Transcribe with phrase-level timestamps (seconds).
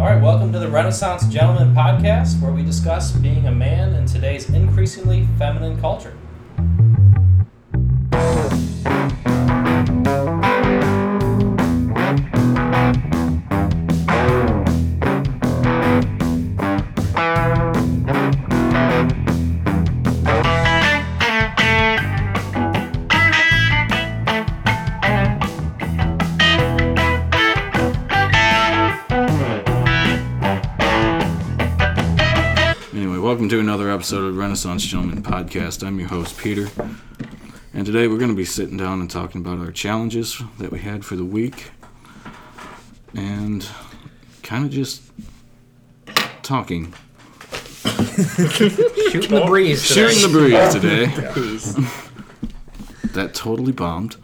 [0.00, 4.06] All right, welcome to the Renaissance Gentleman podcast, where we discuss being a man in
[4.06, 6.16] today's increasingly feminine culture.
[34.10, 35.86] Episode of Renaissance Gentleman Podcast.
[35.86, 36.66] I'm your host, Peter.
[37.72, 40.80] And today we're going to be sitting down and talking about our challenges that we
[40.80, 41.70] had for the week.
[43.14, 43.64] And
[44.42, 45.02] kind of just
[46.42, 46.92] talking.
[47.84, 49.86] Shooting the breeze.
[49.86, 50.10] today.
[50.10, 51.06] Shooting the breeze today.
[53.12, 54.16] that totally bombed.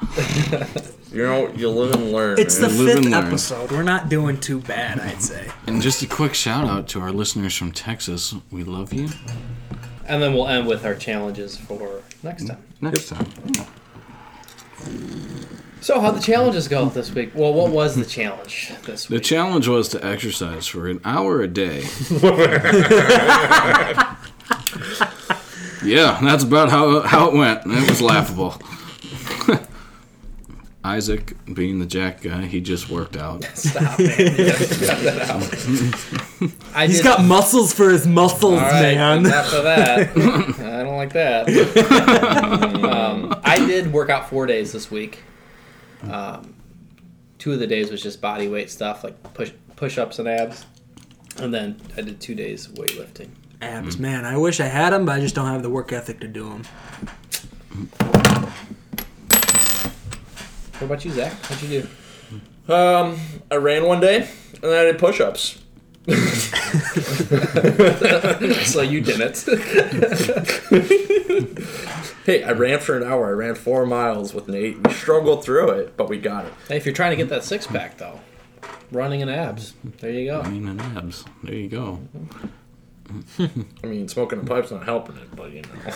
[1.12, 2.40] You know, you live and learn.
[2.40, 2.78] It's the man.
[2.78, 3.24] live and fifth learn.
[3.24, 3.70] episode.
[3.70, 5.48] We're not doing too bad, I'd say.
[5.68, 8.34] And just a quick shout out to our listeners from Texas.
[8.50, 9.10] We love you.
[10.08, 12.62] And then we'll end with our challenges for next time.
[12.80, 13.26] Next time.
[15.80, 17.30] So, how'd the challenges go this week?
[17.34, 19.08] Well, what was the challenge this week?
[19.08, 19.24] The week?
[19.24, 21.82] challenge was to exercise for an hour a day.
[25.84, 27.66] yeah, that's about how, how it went.
[27.66, 28.60] It was laughable.
[30.86, 33.42] Isaac, being the jack guy, he just worked out.
[33.54, 34.08] Stop, man.
[34.18, 36.52] You gotta cut that out.
[36.76, 39.26] I He's did- got muscles for his muscles, All right, man.
[39.26, 40.10] enough of that.
[40.10, 41.48] I don't like that.
[42.84, 45.22] um, I did work out four days this week.
[46.08, 46.54] Um,
[47.38, 50.64] two of the days was just body weight stuff, like push push ups and abs,
[51.38, 53.30] and then I did two days weightlifting.
[53.60, 54.24] Abs, man.
[54.24, 56.44] I wish I had them, but I just don't have the work ethic to do
[56.50, 56.62] them.
[60.78, 61.32] What about you, Zach?
[61.32, 61.88] What'd you do?
[62.72, 63.18] Um,
[63.50, 65.58] I ran one day, and then I did push-ups.
[68.70, 69.44] so you didn't.
[72.26, 73.28] Hey, I ran for an hour.
[73.28, 74.84] I ran four miles with Nate.
[74.84, 76.52] We struggled through it, but we got it.
[76.66, 78.18] hey, if you're trying to get that six pack though,
[78.90, 79.74] running and abs.
[80.00, 80.40] There you go.
[80.40, 81.24] Running mean, and abs.
[81.44, 82.00] There you go.
[83.38, 85.68] I mean, smoking a pipe's not helping it, but you know.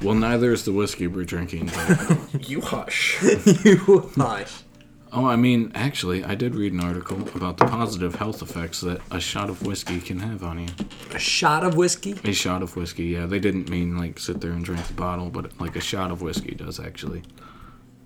[0.00, 1.66] Well, neither is the whiskey we're drinking.
[1.74, 3.20] But, You hush.
[3.64, 4.62] you hush.
[5.12, 9.00] oh, I mean, actually, I did read an article about the positive health effects that
[9.10, 10.68] a shot of whiskey can have on you.
[11.14, 12.14] A shot of whiskey?
[12.22, 13.26] A shot of whiskey, yeah.
[13.26, 16.22] They didn't mean like sit there and drink the bottle, but like a shot of
[16.22, 17.22] whiskey does actually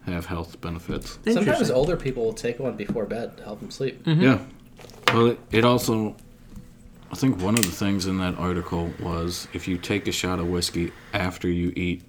[0.06, 1.19] have health benefits.
[1.24, 1.76] Sometimes Interesting.
[1.76, 4.03] older people will take one before bed to help them sleep.
[4.04, 4.22] Mm-hmm.
[4.22, 4.38] Yeah.
[5.12, 6.16] Well, it, it also,
[7.12, 10.38] I think one of the things in that article was if you take a shot
[10.38, 12.02] of whiskey after you eat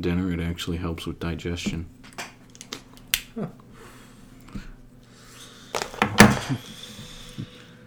[0.00, 1.86] dinner, it actually helps with digestion.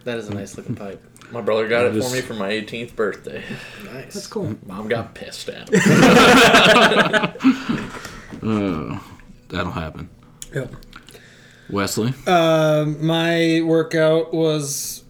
[0.04, 1.02] That is a nice looking pipe.
[1.30, 3.42] My brother got it That for me for my 18th birthday.
[3.86, 4.12] Nice.
[4.12, 4.54] That's cool.
[4.66, 5.70] Mom got pissed at.
[8.42, 8.98] Uh,
[9.48, 10.10] that'll happen.
[10.52, 10.74] Yep.
[11.70, 12.12] Wesley?
[12.26, 15.02] Um, my workout was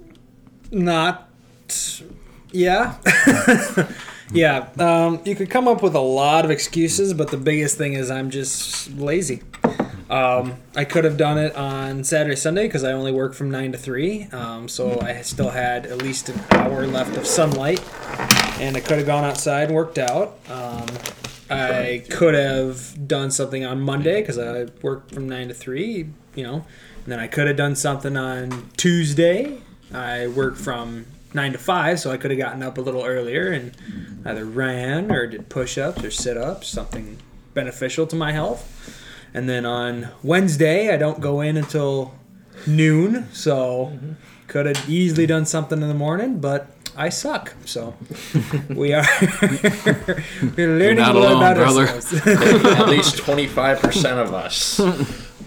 [0.70, 1.33] not.
[2.52, 2.96] Yeah.
[4.32, 4.68] yeah.
[4.78, 8.10] Um, you could come up with a lot of excuses, but the biggest thing is
[8.10, 9.42] I'm just lazy.
[10.10, 13.72] Um, I could have done it on Saturday, Sunday because I only work from nine
[13.72, 14.28] to three.
[14.32, 17.82] Um, so I still had at least an hour left of sunlight,
[18.60, 20.38] and I could have gone outside and worked out.
[20.48, 20.86] Um,
[21.50, 26.10] I could have done something on Monday because I worked from nine to three.
[26.34, 29.58] You know, and then I could have done something on Tuesday.
[29.92, 33.50] I work from nine to five, so I could have gotten up a little earlier
[33.52, 33.76] and
[34.24, 37.18] either ran or did push-ups or sit-ups, something
[37.52, 38.70] beneficial to my health.
[39.34, 42.14] And then on Wednesday, I don't go in until
[42.66, 44.12] noon, so mm-hmm.
[44.46, 47.54] could have easily done something in the morning, but I suck.
[47.64, 47.94] So
[48.68, 49.04] we are
[50.56, 51.88] we're learning not a lot alone, about brother.
[51.88, 52.26] ourselves.
[52.26, 54.76] At least 25% of us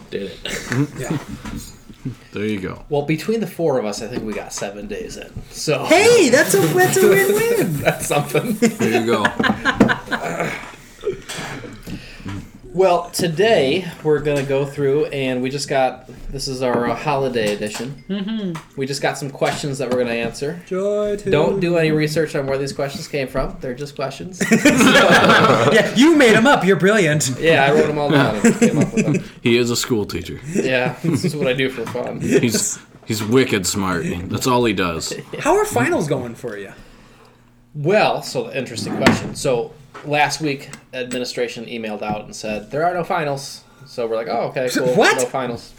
[0.09, 0.99] did it.
[0.99, 1.17] yeah.
[2.31, 2.85] There you go.
[2.89, 5.31] Well, between the four of us, I think we got seven days in.
[5.51, 7.73] So Hey, that's a that's a win-win.
[7.81, 8.53] that's something.
[8.55, 9.23] There you go.
[12.73, 17.53] Well, today we're gonna go through, and we just got this is our uh, holiday
[17.53, 18.03] edition.
[18.09, 18.79] Mm-hmm.
[18.79, 20.61] We just got some questions that we're gonna answer.
[20.65, 23.57] Joy to Don't do any research on where these questions came from.
[23.61, 24.41] They're just questions.
[25.77, 26.63] Yeah, you made them up.
[26.65, 27.29] You're brilliant.
[27.39, 29.23] yeah, I wrote them all down and came up with them.
[29.41, 30.39] He is a school teacher.
[30.53, 32.21] Yeah, this is what I do for fun.
[32.21, 34.05] He's he's wicked smart.
[34.29, 35.13] That's all he does.
[35.39, 36.73] How are finals going for you?
[37.73, 39.35] Well, so the interesting question.
[39.35, 39.73] So
[40.05, 43.63] last week, administration emailed out and said there are no finals.
[43.85, 44.93] So we're like, oh, okay, cool.
[44.95, 45.17] What?
[45.17, 45.73] No finals.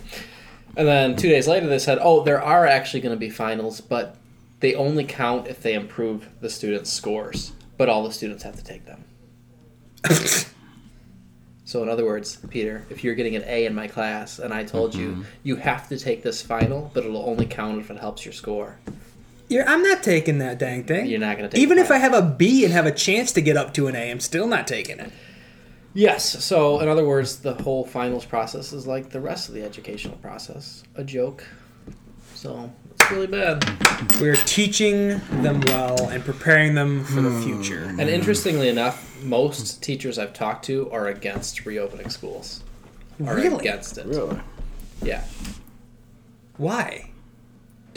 [0.78, 3.80] And then two days later, they said, "Oh, there are actually going to be finals,
[3.80, 4.16] but
[4.60, 7.52] they only count if they improve the students' scores.
[7.76, 9.04] But all the students have to take them."
[11.64, 14.62] so, in other words, Peter, if you're getting an A in my class, and I
[14.62, 15.22] told you mm-hmm.
[15.42, 18.78] you have to take this final, but it'll only count if it helps your score,
[19.48, 21.06] You're, I'm not taking that dang thing.
[21.06, 21.60] you're not going to take.
[21.60, 23.96] Even if I have a B and have a chance to get up to an
[23.96, 25.10] A, I'm still not taking it.
[25.98, 26.44] Yes.
[26.44, 30.16] So, in other words, the whole finals process is like the rest of the educational
[30.18, 31.44] process a joke.
[32.34, 33.64] So, it's really bad.
[34.20, 37.42] We're teaching them well and preparing them for the hmm.
[37.42, 37.82] future.
[37.98, 42.62] And interestingly enough, most teachers I've talked to are against reopening schools.
[43.26, 43.58] Are Really?
[43.58, 44.06] against it.
[44.06, 44.38] Really?
[45.02, 45.24] Yeah.
[46.58, 47.07] Why?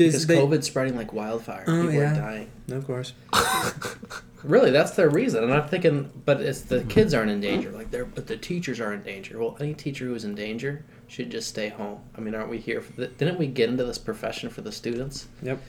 [0.05, 1.65] Does Because they- COVID's spreading like wildfire.
[1.67, 2.11] Oh, People yeah.
[2.11, 2.49] are dying.
[2.71, 3.13] Of course.
[4.43, 5.43] Really, that's their reason.
[5.43, 6.87] And I'm thinking, but it's the mm-hmm.
[6.87, 7.69] kids aren't in danger.
[7.71, 9.37] Like they're, but the teachers are in danger.
[9.37, 11.99] Well, any teacher who's in danger should just stay home.
[12.17, 14.71] I mean, aren't we here for the, didn't we get into this profession for the
[14.71, 15.27] students?
[15.43, 15.61] Yep.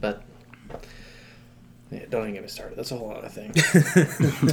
[0.00, 0.24] But
[1.90, 2.76] yeah, don't even get me started.
[2.76, 3.52] That's a whole other thing.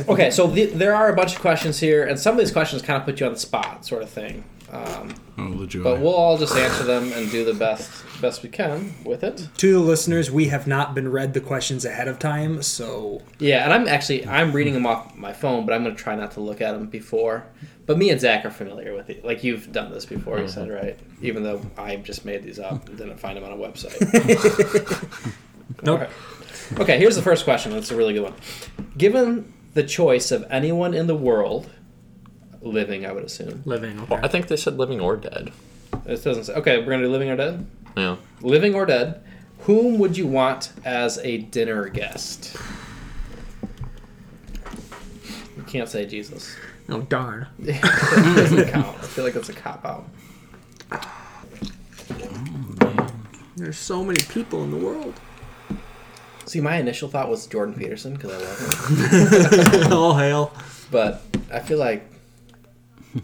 [0.09, 2.81] okay, so the, there are a bunch of questions here, and some of these questions
[2.81, 4.43] kind of put you on the spot, sort of thing.
[4.71, 5.83] Um, Oh, the joy.
[5.83, 7.89] but we'll all just answer them and do the best
[8.21, 9.47] best we can with it.
[9.57, 13.63] To the listeners, we have not been read the questions ahead of time, so Yeah,
[13.63, 16.31] and I'm actually I'm reading them off my phone, but I'm going to try not
[16.31, 17.45] to look at them before.
[17.85, 19.23] But me and Zach are familiar with it.
[19.23, 20.99] Like you've done this before, you said right?
[21.21, 23.97] Even though I just made these up and didn't find them on a website.
[25.83, 26.01] Nope.
[26.01, 26.11] Okay.
[26.81, 27.71] Okay, here's the first question.
[27.71, 28.33] That's a really good one.
[28.97, 31.69] Given the choice of anyone in the world,
[32.61, 33.61] living, I would assume.
[33.65, 34.07] living.
[34.07, 35.51] Well, I think they said living or dead.
[36.05, 36.53] This doesn't say.
[36.53, 37.65] Okay, we're gonna do living or dead.
[37.95, 38.17] Yeah.
[38.41, 39.23] Living or dead.
[39.61, 42.55] Whom would you want as a dinner guest?
[45.55, 46.55] You can't say Jesus.
[46.89, 47.47] Oh darn.
[47.63, 48.97] doesn't count.
[48.97, 50.05] I feel like it's a cop out.
[53.55, 55.19] There's so many people in the world.
[56.45, 60.53] See, my initial thought was Jordan Peterson because I love him, All hail.
[60.91, 62.09] but I feel like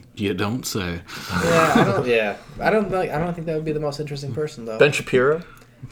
[0.15, 1.01] you don't say.
[1.31, 3.99] yeah, I don't yeah, I don't like I don't think that would be the most
[3.99, 4.77] interesting person though.
[4.79, 5.43] Ben Shapiro.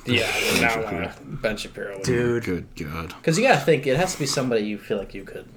[0.05, 0.29] yeah,
[0.61, 2.01] now uh, Ben Shapiro.
[2.03, 2.43] Dude.
[2.43, 3.13] Good God.
[3.17, 5.47] Because you gotta think it has to be somebody you feel like you could,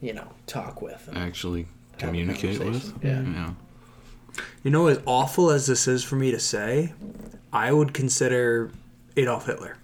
[0.00, 1.06] you know, talk with.
[1.08, 1.66] And Actually
[1.98, 2.92] communicate with.
[3.02, 3.22] Yeah.
[3.22, 3.50] Yeah.
[4.62, 6.92] You know, as awful as this is for me to say,
[7.52, 8.70] I would consider
[9.16, 9.76] Adolf Hitler.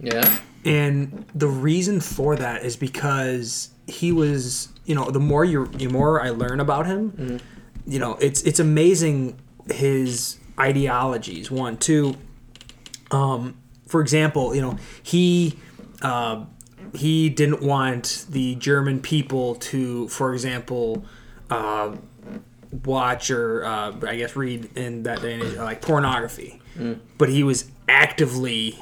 [0.00, 0.38] Yeah.
[0.64, 5.86] And the reason for that is because he was, you know, the more you the
[5.88, 7.40] more I learn about him,
[7.86, 9.38] you know, it's it's amazing
[9.70, 11.50] his ideologies.
[11.50, 12.16] One, two.
[13.10, 15.58] Um, for example, you know, he
[16.00, 16.46] uh,
[16.94, 21.04] he didn't want the German people to, for example,
[21.50, 21.94] uh,
[22.84, 26.62] watch or uh, I guess read in that day and age like pornography,
[27.18, 28.78] but he was actively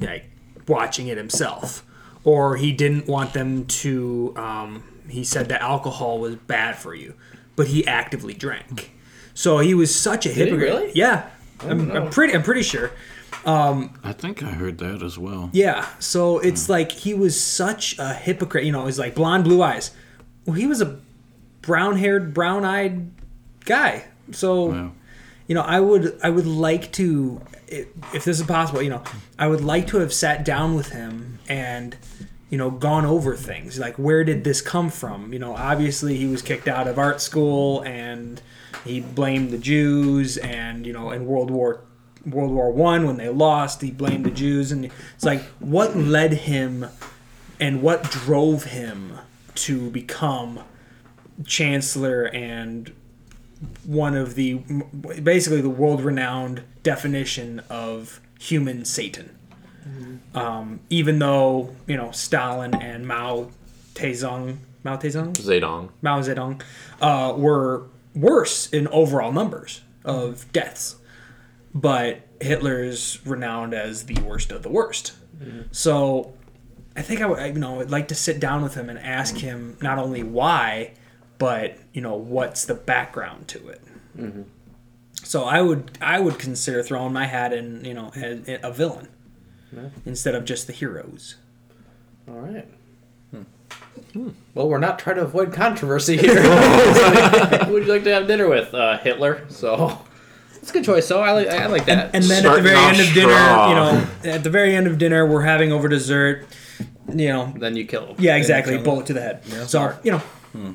[0.00, 0.26] like
[0.68, 1.82] watching it himself,
[2.24, 4.34] or he didn't want them to.
[4.36, 7.14] Um, he said that alcohol was bad for you,
[7.54, 8.92] but he actively drank.
[9.34, 10.72] So he was such a he hypocrite.
[10.72, 10.92] really?
[10.94, 11.28] Yeah,
[11.60, 11.94] I'm, know.
[11.94, 12.34] I'm pretty.
[12.34, 12.90] I'm pretty sure.
[13.44, 15.50] Um, I think I heard that as well.
[15.52, 16.72] Yeah, so it's hmm.
[16.72, 18.64] like he was such a hypocrite.
[18.64, 19.92] You know, he's like blonde, blue eyes.
[20.46, 20.98] Well, he was a
[21.62, 23.10] brown-haired, brown-eyed
[23.64, 24.04] guy.
[24.32, 24.92] So, Wow.
[25.48, 29.02] you know, I would, I would like to, if if this is possible, you know,
[29.38, 31.96] I would like to have sat down with him and,
[32.50, 35.32] you know, gone over things like where did this come from?
[35.32, 38.40] You know, obviously he was kicked out of art school and
[38.84, 41.80] he blamed the Jews, and you know, in World War
[42.24, 46.32] World War One when they lost, he blamed the Jews, and it's like what led
[46.32, 46.86] him
[47.58, 49.18] and what drove him
[49.56, 50.60] to become
[51.44, 52.92] chancellor and
[53.84, 54.54] one of the
[55.22, 59.36] basically the world renowned definition of human Satan.
[60.34, 63.50] Um, even though you know Stalin and Mao
[63.94, 65.90] Zedong, Mao Zedong, Zedong.
[66.02, 66.62] Mao Zedong,
[67.00, 70.96] uh, were worse in overall numbers of deaths,
[71.74, 75.12] but Hitler is renowned as the worst of the worst.
[75.70, 76.32] So,
[76.96, 79.36] I think I would, you know, I'd like to sit down with him and ask
[79.36, 80.92] him not only why,
[81.38, 83.80] but you know, what's the background to it.
[85.22, 89.08] So I would, I would consider throwing my hat in, you know, a, a villain
[90.04, 91.36] instead of just the heroes.
[92.28, 92.66] All right.
[93.30, 93.42] Hmm.
[94.12, 94.28] Hmm.
[94.54, 96.40] Well, we're not trying to avoid controversy here.
[96.42, 98.72] Who would you like to have dinner with?
[98.74, 99.44] Uh, Hitler.
[99.48, 99.98] So
[100.54, 101.06] it's a good choice.
[101.06, 102.14] So I like I like that.
[102.14, 103.68] And then at the very end of dinner, strong.
[103.70, 106.46] you know, at the very end of dinner, we're having over dessert.
[107.08, 108.16] You know, then you kill him.
[108.18, 108.96] yeah, exactly, Then you kill him.
[108.96, 109.68] bullet to the head.
[109.68, 110.72] so you know, hmm.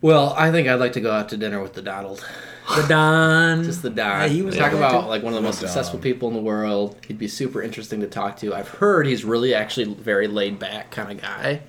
[0.00, 2.26] Well, I think I'd like to go out to dinner with the Donald.
[2.68, 3.62] The Don.
[3.64, 4.22] Just the Don.
[4.22, 5.08] Yeah, he was talk about too.
[5.08, 5.68] like one of the most Don.
[5.68, 6.96] successful people in the world.
[7.06, 8.54] He'd be super interesting to talk to.
[8.54, 11.60] I've heard he's really actually very laid back kind of guy,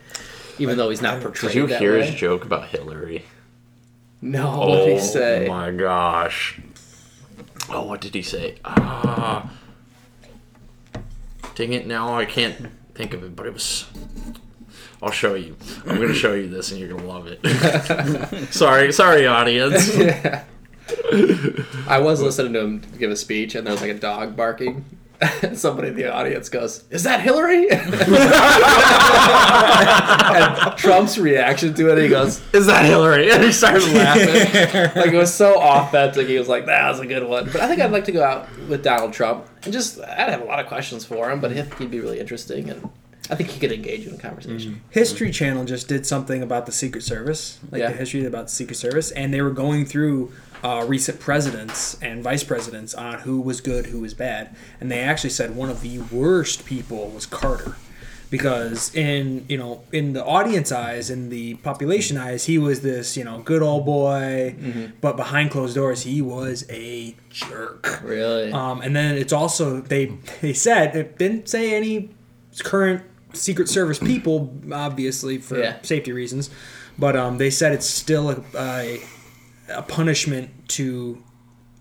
[0.57, 2.05] even though he's not portrayed Did you that hear way.
[2.05, 3.25] his joke about Hillary?
[4.21, 5.47] No, what did he say?
[5.47, 6.59] Oh my gosh.
[7.69, 8.55] Oh, what did he say?
[8.63, 9.51] Ah.
[11.55, 13.85] Dang it, now I can't think of it, but it was.
[15.03, 15.55] I'll show you.
[15.85, 18.47] I'm going to show you this and you're going to love it.
[18.53, 19.91] sorry, sorry, audience.
[21.87, 24.85] I was listening to him give a speech, and there was like a dog barking.
[25.41, 27.93] And somebody in the audience goes, "Is that Hillary?" and
[30.77, 34.91] Trump's reaction to it, he goes, "Is that Hillary?" And he started laughing.
[35.01, 36.27] like it was so authentic.
[36.27, 38.23] He was like, "That was a good one." But I think I'd like to go
[38.23, 41.51] out with Donald Trump and just I'd have a lot of questions for him, but
[41.51, 42.89] I think he'd be really interesting, and
[43.29, 44.73] I think he could engage in a conversation.
[44.73, 44.91] Mm-hmm.
[44.91, 47.91] History Channel just did something about the Secret Service, like Yeah.
[47.91, 50.31] the history about the Secret Service, and they were going through
[50.65, 54.43] uh, recent presidents and vice presidents on who was good, who was bad,
[54.79, 57.75] and they actually said one of the worst people was Carter,
[58.29, 63.15] because in you know in the audience eyes, in the population eyes, he was this
[63.17, 64.55] you know good old boy,
[65.01, 68.01] but behind closed doors, he was a jerk.
[68.03, 68.51] Really?
[68.51, 70.05] Um, and then it's also they
[70.41, 72.09] they said it didn't say any
[72.63, 73.03] current
[73.33, 74.37] Secret Service people,
[74.71, 75.75] obviously for Yeah.
[75.81, 76.49] safety reasons,
[76.97, 79.01] but um, they said it's still a, a,
[79.69, 81.23] a punishment to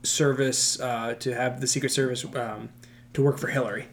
[0.02, 2.70] service uh, to have the Secret Service um,
[3.12, 3.86] to work for Hillary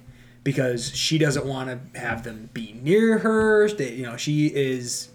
[0.44, 3.70] because she doesn't want to have them be near her.
[3.70, 5.10] They, you know, she is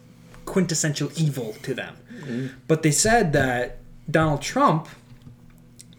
[0.44, 1.96] quintessential evil to them.
[2.66, 3.78] But they said that
[4.10, 4.88] Donald Trump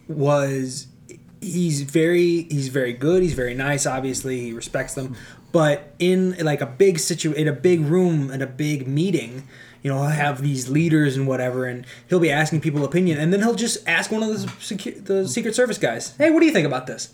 [0.08, 0.88] was
[1.42, 5.16] he's very he's very good he's very nice obviously he respects them
[5.52, 9.48] but in like a big situ in a big room in a big meeting
[9.88, 13.32] you know he'll have these leaders and whatever and he'll be asking people opinion and
[13.32, 16.46] then he'll just ask one of the, secu- the secret service guys hey what do
[16.46, 17.14] you think about this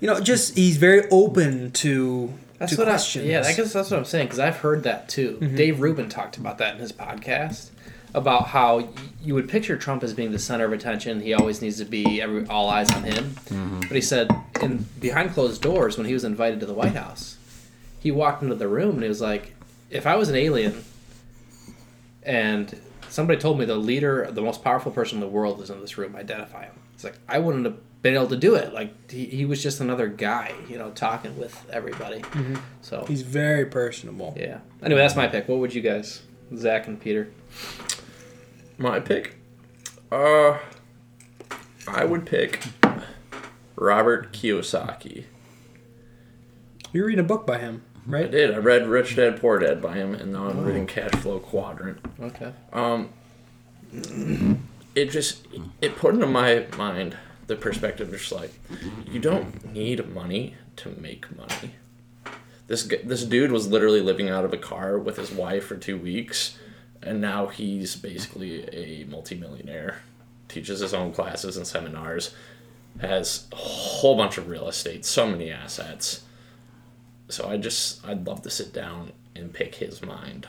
[0.00, 3.72] you know just he's very open to That's to what questions I, yeah, I guess
[3.72, 5.38] that's what I'm saying because I've heard that too.
[5.40, 5.54] Mm-hmm.
[5.54, 7.70] Dave Rubin talked about that in his podcast
[8.12, 8.88] about how
[9.22, 11.20] you would picture Trump as being the center of attention.
[11.20, 13.24] He always needs to be every all eyes on him.
[13.46, 13.80] Mm-hmm.
[13.80, 17.38] But he said, in behind closed doors, when he was invited to the White House,
[18.00, 19.54] he walked into the room and he was like,
[19.90, 20.84] "If I was an alien,
[22.24, 25.80] and somebody told me the leader, the most powerful person in the world is in
[25.80, 28.72] this room, identify him." It's like I wouldn't have been able to do it.
[28.72, 32.22] Like he, he was just another guy, you know, talking with everybody.
[32.82, 34.58] So he's very personable yeah.
[34.82, 35.48] Anyway, that's my pick.
[35.48, 36.22] What would you guys,
[36.54, 37.30] Zach and Peter?
[38.76, 39.36] My pick?
[40.12, 40.58] Uh,
[41.88, 42.62] I would pick
[43.76, 45.24] Robert Kiyosaki.
[46.92, 47.82] you're reading a book by him
[48.12, 48.54] I did.
[48.54, 51.98] I read Rich Dad Poor Dad by him, and now I'm reading Cash Flow Quadrant.
[52.20, 52.52] Okay.
[52.72, 53.08] Um,
[54.94, 55.46] it just
[55.80, 58.52] it put into my mind the perspective of just like
[59.06, 61.74] you don't need money to make money.
[62.66, 65.98] This this dude was literally living out of a car with his wife for two
[65.98, 66.58] weeks,
[67.02, 70.00] and now he's basically a multimillionaire.
[70.48, 72.34] Teaches his own classes and seminars,
[73.00, 76.22] has a whole bunch of real estate, so many assets.
[77.28, 80.48] So I just I'd love to sit down and pick his mind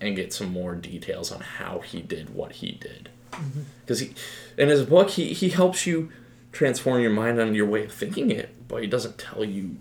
[0.00, 3.10] and get some more details on how he did what he did.
[3.32, 3.60] Mm-hmm.
[3.80, 4.14] Because he,
[4.56, 6.10] in his book, he, he helps you
[6.52, 9.76] transform your mind on your way of thinking it, but he doesn't tell you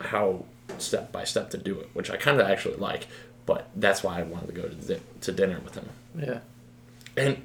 [0.00, 0.44] how
[0.78, 3.06] step by step to do it, which I kind of actually like.
[3.46, 5.88] But that's why I wanted to go to, di- to dinner with him.
[6.16, 6.40] Yeah.
[7.16, 7.42] And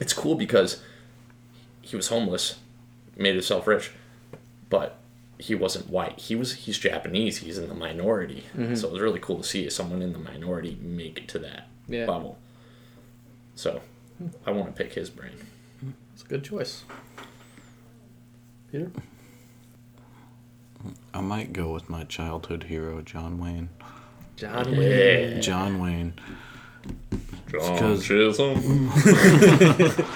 [0.00, 0.82] it's cool because
[1.82, 2.56] he was homeless,
[3.16, 3.92] made himself rich,
[4.68, 4.98] but
[5.38, 6.18] he wasn't white.
[6.18, 7.38] He was he's Japanese.
[7.38, 8.44] He's in the minority.
[8.56, 8.74] Mm-hmm.
[8.74, 11.68] So it was really cool to see someone in the minority make it to that
[11.88, 12.06] Yeah.
[12.06, 12.38] level.
[13.54, 13.80] So
[14.46, 15.32] I want to pick his brain.
[16.14, 16.84] It's a good choice.
[18.72, 18.90] Peter?
[21.12, 23.68] I might go with my childhood hero, John Wayne.
[24.36, 25.32] John Wayne.
[25.32, 25.40] Yeah.
[25.40, 26.14] John Wayne.
[27.50, 28.90] John 'cause- Chisholm.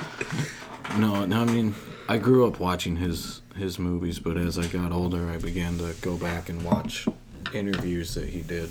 [0.99, 1.75] No, no, I mean,
[2.09, 5.95] I grew up watching his his movies, but as I got older, I began to
[6.01, 7.07] go back and watch
[7.55, 8.71] interviews that he did.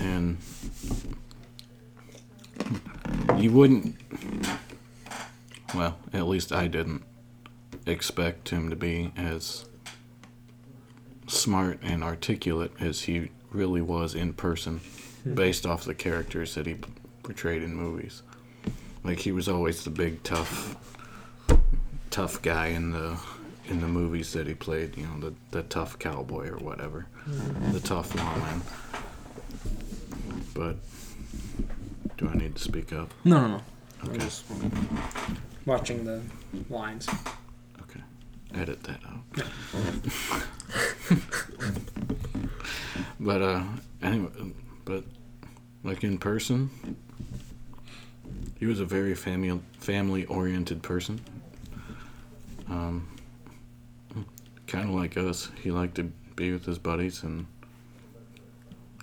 [0.00, 0.38] And
[3.36, 3.96] you wouldn't
[5.74, 7.02] well, at least I didn't
[7.84, 9.66] expect him to be as
[11.26, 14.80] smart and articulate as he really was in person
[15.24, 15.34] hmm.
[15.34, 16.76] based off the characters that he
[17.22, 18.22] portrayed in movies.
[19.02, 20.76] Like he was always the big tough
[22.14, 23.18] tough guy in the
[23.66, 27.06] in the movies that he played, you know, the, the tough cowboy or whatever.
[27.72, 28.62] The tough lawman.
[30.54, 30.76] But
[32.16, 33.12] do I need to speak up?
[33.24, 33.60] no no no
[34.04, 34.44] I'm just
[35.66, 36.20] watching the
[36.70, 37.08] lines.
[37.82, 38.00] Okay.
[38.54, 39.24] Edit that out.
[43.18, 43.64] but uh
[44.02, 44.30] anyway
[44.84, 45.02] but
[45.82, 46.70] like in person
[48.60, 51.20] he was a very family family oriented person.
[52.68, 53.08] Um
[54.66, 55.50] kind of like us.
[55.62, 56.04] He liked to
[56.36, 57.46] be with his buddies and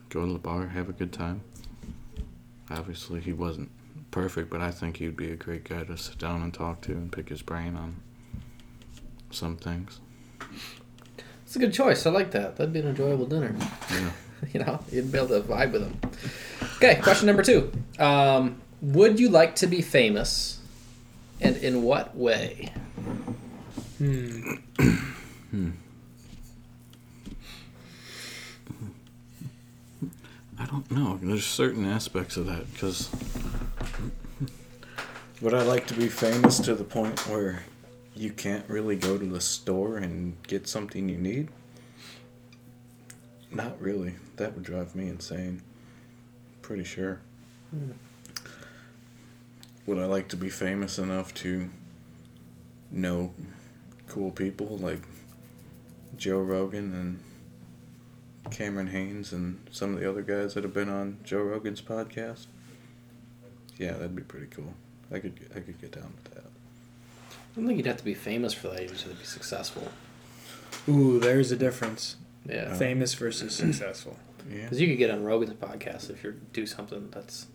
[0.09, 1.41] go to the bar, have a good time.
[2.69, 3.69] Obviously, he wasn't
[4.11, 6.91] perfect, but I think he'd be a great guy to sit down and talk to
[6.91, 7.97] and pick his brain on
[9.29, 9.99] some things.
[11.45, 12.05] It's a good choice.
[12.05, 12.55] I like that.
[12.55, 13.55] That'd be an enjoyable dinner.
[13.89, 14.11] Yeah.
[14.53, 15.99] you know, you'd be able to vibe with them.
[16.77, 17.71] Okay, question number two.
[17.99, 20.59] Um, would you like to be famous,
[21.39, 22.71] and in what way?
[24.01, 24.55] Hmm.
[30.57, 31.19] I don't know.
[31.21, 33.11] There's certain aspects of that because
[35.39, 37.63] Would I like to be famous to the point where
[38.15, 41.49] you can't really go to the store and get something you need?
[43.51, 44.15] Not really.
[44.37, 45.61] That would drive me insane.
[46.63, 47.21] Pretty sure.
[49.85, 51.69] Would I like to be famous enough to
[52.89, 53.31] know
[54.11, 55.01] cool people like
[56.17, 57.19] Joe Rogan and
[58.51, 62.47] Cameron Hanes and some of the other guys that have been on Joe Rogan's podcast?
[63.77, 64.73] Yeah, that'd be pretty cool.
[65.13, 66.43] I could I could get down with that.
[66.43, 68.81] I don't think you'd have to be famous for that.
[68.81, 69.87] You'd just have to be successful.
[70.89, 72.17] Ooh, there's a difference.
[72.47, 72.71] Yeah.
[72.71, 72.75] Oh.
[72.75, 74.17] Famous versus successful.
[74.49, 74.63] Yeah.
[74.63, 77.47] Because you could get on Rogan's podcast if you do something that's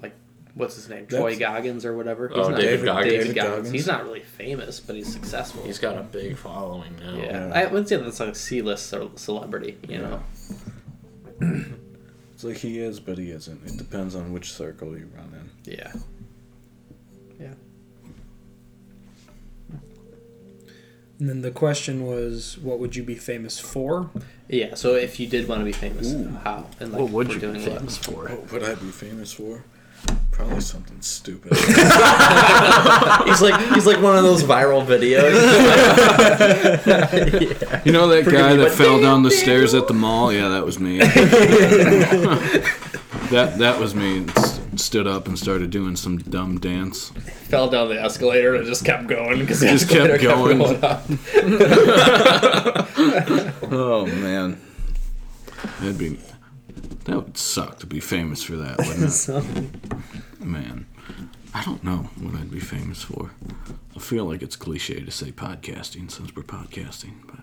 [0.00, 0.14] like,
[0.54, 1.06] what's his name?
[1.06, 2.30] Troy That's- Goggins or whatever.
[2.34, 3.10] Oh, not- David Goggins.
[3.10, 3.54] David David Goggins.
[3.56, 3.70] Goggins.
[3.72, 5.62] He's not really famous, but he's successful.
[5.64, 7.16] He's got a big following now.
[7.16, 7.48] yeah.
[7.48, 7.52] Yeah.
[7.54, 9.78] I wouldn't say that's like a C-list ce- celebrity.
[9.88, 10.22] You know.
[12.34, 13.64] It's like he is, but he isn't.
[13.64, 15.32] It depends on which circle you run
[15.64, 15.72] in.
[15.72, 15.92] Yeah.
[17.38, 17.54] Yeah.
[21.20, 24.10] And then the question was, what would you be famous for?
[24.48, 24.74] Yeah.
[24.74, 26.12] So if you did want to be famous,
[26.42, 26.66] how?
[26.80, 27.78] And like, what would you be doing what?
[27.78, 28.28] famous for?
[28.28, 29.62] What would I be famous for?
[30.30, 31.54] Probably something stupid.
[31.56, 35.32] he's like he's like one of those viral videos.
[37.86, 40.32] You know that guy that but- fell down the stairs at the mall?
[40.32, 40.98] Yeah, that was me.
[43.30, 44.24] that that was me.
[44.36, 47.10] S- Stood up and started doing some dumb dance.
[47.48, 50.82] Fell down the escalator and just kept going because the Just kept escalator going.
[50.82, 51.02] up.
[53.70, 54.58] oh man.
[55.80, 56.18] That'd be
[57.04, 60.40] that would suck to be famous for that, wouldn't So, it?
[60.44, 60.86] Man,
[61.54, 63.30] I don't know what I'd be famous for.
[63.94, 67.36] I feel like it's cliche to say podcasting since we're podcasting, but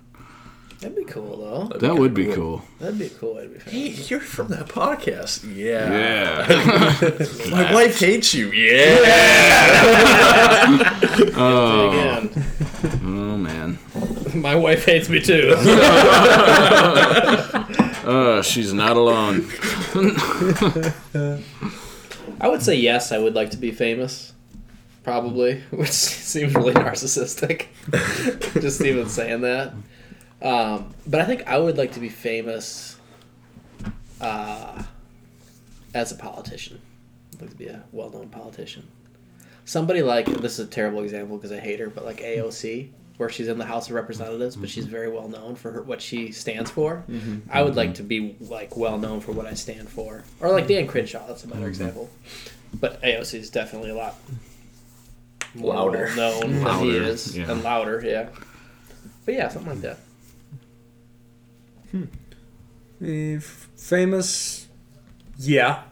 [0.80, 1.78] That'd be cool though.
[1.80, 2.63] that would be cool.
[2.80, 3.98] That'd be cool way to be famous.
[3.98, 5.43] hey, you're from that podcast.
[5.54, 6.48] Yeah.
[6.48, 7.50] Yeah.
[7.52, 8.50] My wife hates you.
[8.52, 9.00] Yeah.
[11.36, 12.45] oh, Again,
[13.04, 13.78] oh man.
[14.36, 15.54] my wife hates me too.
[18.10, 19.48] Uh, she's not alone.
[22.41, 23.12] I would say yes.
[23.12, 24.34] I would like to be famous,
[25.04, 27.67] probably, which seems really narcissistic.
[28.62, 29.74] Just even saying that.
[30.41, 32.98] Um, but I think I would like to be famous
[34.19, 34.82] uh,
[35.93, 36.82] as a politician.
[37.36, 38.88] I'd like to be a well-known politician.
[39.65, 43.27] Somebody like this is a terrible example because I hate her, but like AOC, where
[43.27, 44.93] she's in the House of Representatives, but she's mm-hmm.
[44.93, 47.03] very well known for her, what she stands for.
[47.10, 47.51] Mm-hmm.
[47.51, 47.95] I would like mm-hmm.
[47.95, 51.27] to be like well known for what I stand for, or like Dan Crenshaw.
[51.27, 52.10] That's a better example.
[52.79, 54.15] But AOC is definitely a lot
[55.53, 56.15] more Louder.
[56.15, 57.51] known than he is, yeah.
[57.51, 58.01] and louder.
[58.01, 58.29] Yeah.
[59.25, 59.97] But yeah, something like that.
[61.91, 62.03] Hmm.
[63.03, 64.65] f- famous,
[65.38, 65.84] yeah,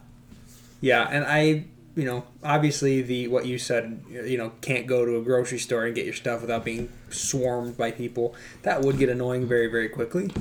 [0.79, 1.09] yeah.
[1.11, 1.65] And I,
[1.97, 5.85] you know, obviously the what you said, you know, can't go to a grocery store
[5.85, 8.35] and get your stuff without being swarmed by people.
[8.61, 10.31] That would get annoying very, very quickly.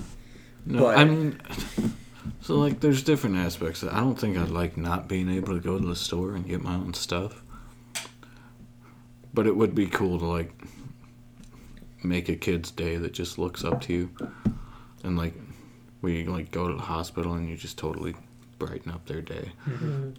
[0.67, 1.41] No, But- I mean,
[2.43, 3.83] so like, there's different aspects.
[3.83, 6.63] I don't think I'd like not being able to go to the store and get
[6.63, 7.43] my own stuff.
[9.33, 10.53] But it would be cool to like
[12.03, 14.11] make a kid's day that just looks up to you,
[15.03, 15.35] and like
[16.03, 18.15] we like go to the hospital and you just totally
[18.59, 19.53] brighten up their day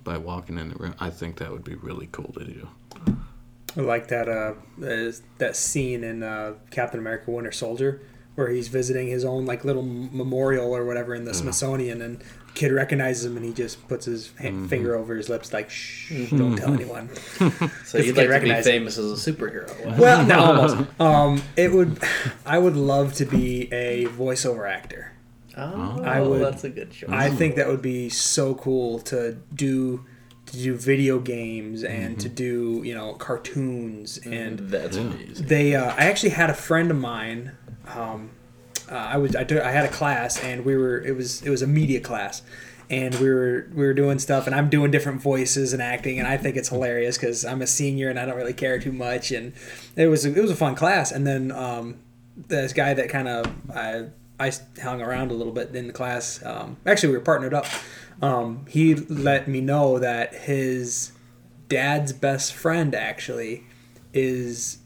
[0.03, 0.95] by walking in the room.
[0.99, 2.67] I think that would be really cool to do.
[3.75, 8.01] I like that uh, uh, that scene in uh, Captain America: Winter Soldier
[8.35, 12.23] where he's visiting his own like little memorial or whatever in the Smithsonian, and
[12.53, 16.29] kid recognizes him and he just puts his ha- finger over his lips like shh,
[16.29, 17.09] don't tell anyone.
[17.15, 18.69] So Because you'd like to be recognize it.
[18.69, 19.97] famous as a superhero.
[19.97, 21.01] well, no, almost.
[21.01, 21.99] Um, it would.
[22.45, 25.13] I would love to be a voiceover actor.
[25.57, 27.09] Oh, I would- That's a good choice.
[27.11, 30.05] I think that would be so cool to do
[30.47, 35.03] to do video games and to do you know cartoons and That's Yeah.
[35.03, 35.45] amazing.
[35.47, 37.51] they uh, I actually had a friend of mine.
[37.93, 38.29] Um,
[38.89, 41.49] uh, I was I, took, I had a class and we were it was it
[41.49, 42.43] was a media class,
[42.89, 46.27] and we were we were doing stuff and I'm doing different voices and acting and
[46.27, 49.31] I think it's hilarious because I'm a senior and I don't really care too much
[49.31, 49.51] and
[49.97, 51.95] it was it was a fun class and then um,
[52.37, 54.05] this guy that kind of I
[54.39, 56.43] I hung around a little bit in the class.
[56.45, 57.65] Um, actually, we were partnered up.
[58.21, 61.11] Um, he let me know that his
[61.69, 63.63] dad's best friend actually
[64.13, 64.77] is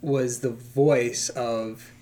[0.00, 1.92] was the voice of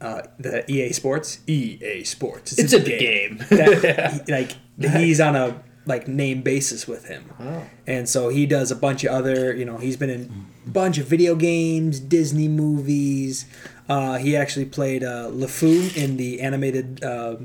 [0.00, 1.40] uh, the EA Sports.
[1.46, 2.58] EA Sports.
[2.58, 3.38] It's a game.
[3.50, 4.56] That, he- like
[4.96, 7.64] he's on a like name basis with him, Oh.
[7.88, 9.54] and so he does a bunch of other.
[9.54, 13.46] You know, he's been in a bunch of video games, Disney movies.
[13.88, 17.36] Uh, he actually played uh, LeFou in the animated uh,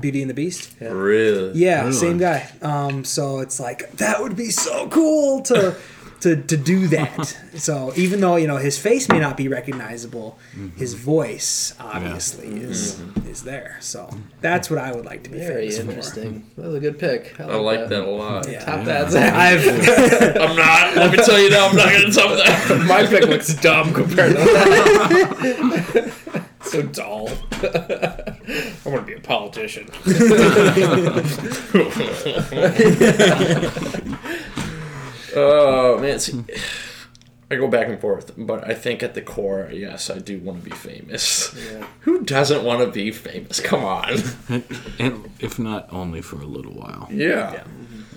[0.00, 0.72] Beauty and the Beast.
[0.80, 1.52] Really?
[1.58, 1.92] Yeah, Really?
[1.92, 2.48] same guy.
[2.62, 5.76] Um, so it's like that would be so cool to
[6.20, 7.36] to to do that.
[7.54, 10.76] so even though you know his face may not be recognizable, mm-hmm.
[10.78, 13.28] his voice obviously is mm-hmm.
[13.28, 13.76] is there.
[13.80, 16.50] So that's what I would like to be Very famous interesting.
[16.56, 17.38] That was a good pick.
[17.40, 18.48] I like that a lot.
[18.48, 18.64] Yeah.
[18.64, 18.84] Top Yeah.
[18.84, 19.34] that, I, Zach.
[19.34, 19.66] I've
[20.50, 20.96] I'm not.
[20.96, 22.84] Let me tell you now, I'm not going to top that.
[22.86, 26.12] My pick looks dumb compared to that.
[26.62, 27.28] so dull.
[27.62, 29.90] I want to be a politician.
[35.34, 36.44] Oh man, see,
[37.50, 40.62] I go back and forth, but I think at the core, yes, I do want
[40.62, 41.52] to be famous.
[41.54, 41.86] Yeah.
[42.00, 43.58] Who doesn't want to be famous?
[43.58, 44.18] Come on.
[44.48, 44.64] And,
[44.98, 47.08] and if not only for a little while.
[47.10, 47.64] Yeah.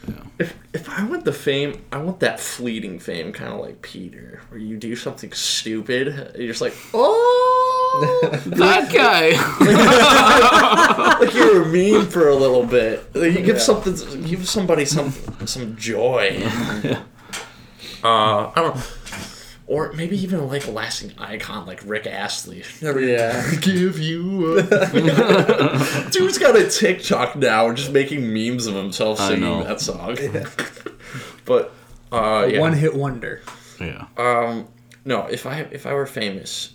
[0.08, 0.16] Yeah.
[0.38, 4.42] If if I want the fame, I want that fleeting fame, kind of like Peter,
[4.50, 9.32] where you do something stupid, you're just like, oh, That guy.
[11.20, 13.16] like you're a meme for a little bit.
[13.16, 15.12] Like, you give something, give somebody some
[15.46, 16.42] some joy.
[18.04, 18.84] Uh, I don't know.
[19.66, 22.64] Or maybe even like a lasting icon like Rick Astley.
[22.82, 23.50] Yeah.
[23.62, 24.64] Give you a...
[26.12, 29.64] Dude's got a TikTok now just making memes of himself I singing know.
[29.64, 30.18] that song.
[31.46, 31.74] but
[32.12, 32.60] uh yeah.
[32.60, 33.42] one hit wonder.
[33.80, 34.08] yeah.
[34.18, 34.68] Um
[35.06, 36.74] no, if I if I were famous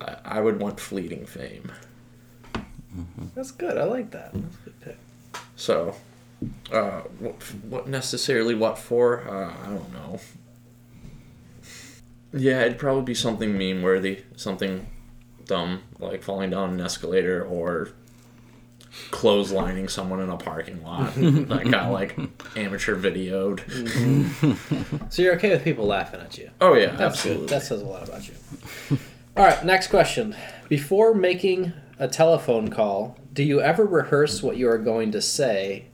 [0.00, 1.70] I, I would want fleeting fame.
[3.34, 3.76] That's good.
[3.76, 4.32] I like that.
[4.32, 4.98] That's a good pick.
[5.56, 5.94] So
[6.72, 7.34] uh what,
[7.68, 9.28] what necessarily what for?
[9.28, 10.20] Uh, I don't know.
[12.32, 14.86] Yeah, it'd probably be something meme worthy, something
[15.46, 17.90] dumb like falling down an escalator or
[19.10, 22.16] clotheslining someone in a parking lot that got like
[22.56, 23.60] amateur videoed.
[25.10, 26.50] So you're okay with people laughing at you?
[26.60, 27.46] Oh yeah, That's absolutely.
[27.46, 28.34] That says a lot about you.
[29.36, 30.36] All right, next question.
[30.68, 35.86] Before making a telephone call, do you ever rehearse what you are going to say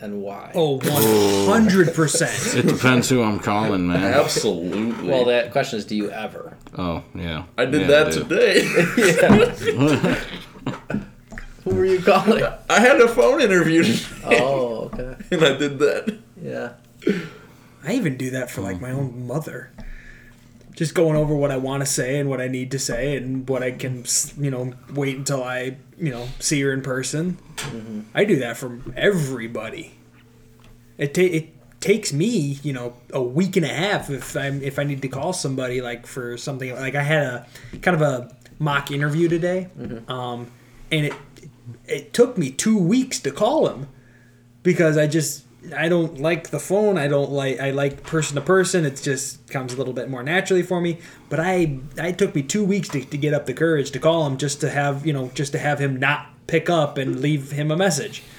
[0.00, 0.52] and why?
[0.54, 2.56] Oh, Oh, one hundred percent.
[2.56, 4.02] It depends who I'm calling, man.
[4.02, 5.06] Absolutely.
[5.06, 6.56] Well, that question is, do you ever?
[6.78, 7.44] Oh, yeah.
[7.58, 8.24] I did Yeah, that do.
[8.24, 8.64] today.
[11.64, 12.42] Who were you calling?
[12.70, 15.14] I had a phone interview today, oh, okay.
[15.30, 16.18] and I did that.
[16.40, 16.72] Yeah.
[17.84, 18.84] I even do that for like mm-hmm.
[18.84, 19.72] my own mother.
[20.78, 23.48] Just going over what I want to say and what I need to say and
[23.48, 24.04] what I can,
[24.38, 27.36] you know, wait until I, you know, see her in person.
[28.14, 29.98] I do that for everybody.
[30.96, 34.78] It ta- it takes me, you know, a week and a half if I'm if
[34.78, 37.46] I need to call somebody like for something like I had a
[37.82, 39.66] kind of a mock interview today,
[40.06, 40.48] um,
[40.92, 41.14] and it
[41.86, 43.88] it took me two weeks to call him
[44.62, 45.44] because I just
[45.76, 46.98] I don't like the phone.
[46.98, 48.84] I don't like I like person to person.
[48.84, 50.98] It just comes a little bit more naturally for me.
[51.28, 54.26] But I I took me two weeks to, to get up the courage to call
[54.26, 57.50] him just to have you know just to have him not pick up and leave
[57.52, 58.22] him a message.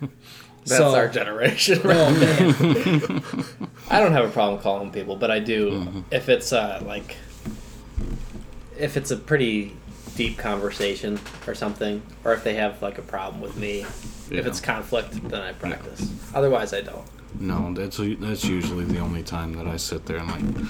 [0.00, 1.80] That's So- our generation.
[1.84, 3.22] Oh man,
[3.90, 7.16] I don't have a problem calling people, but I do if it's uh, like
[8.78, 9.74] if it's a pretty
[10.18, 13.82] deep conversation or something, or if they have like a problem with me.
[14.30, 16.12] If it's conflict, then I practice.
[16.34, 17.06] Otherwise, I don't.
[17.38, 20.64] No, that's that's usually the only time that I sit there and like,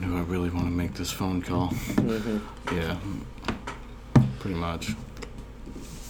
[0.00, 1.70] do I really want to make this phone call?
[1.70, 2.76] Mm-hmm.
[2.76, 2.96] Yeah,
[4.38, 4.92] pretty much.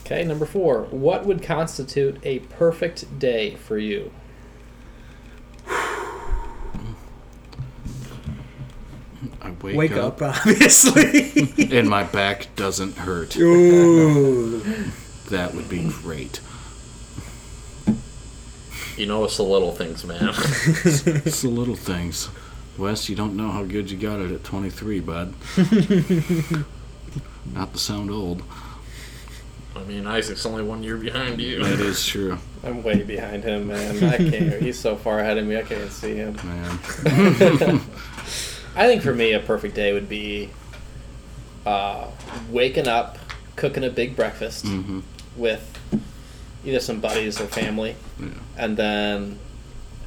[0.04, 0.83] Okay, number four.
[0.90, 4.12] What would constitute a perfect day for you?
[9.40, 11.48] I wake, wake up, up, obviously.
[11.77, 13.37] and my back doesn't hurt.
[13.37, 14.61] Ooh,
[15.31, 16.40] That would be great.
[18.96, 20.29] You know, it's the little things, man.
[20.29, 22.29] It's the little things.
[22.77, 25.35] Wes, you don't know how good you got it at 23, bud.
[27.55, 28.42] Not to sound old.
[29.77, 31.64] I mean, Isaac's only one year behind you.
[31.64, 34.05] That is true, I'm way behind him, man.
[34.05, 34.62] I can't.
[34.62, 35.57] He's so far ahead of me.
[35.57, 36.37] I can't see him.
[36.44, 37.81] man.
[38.77, 40.51] I think for me, a perfect day would be
[41.67, 42.07] uh,
[42.51, 43.19] waking up,
[43.57, 45.01] cooking a big breakfast hmm
[45.37, 45.71] with
[46.65, 48.29] either some buddies or family, Yeah.
[48.57, 49.39] and then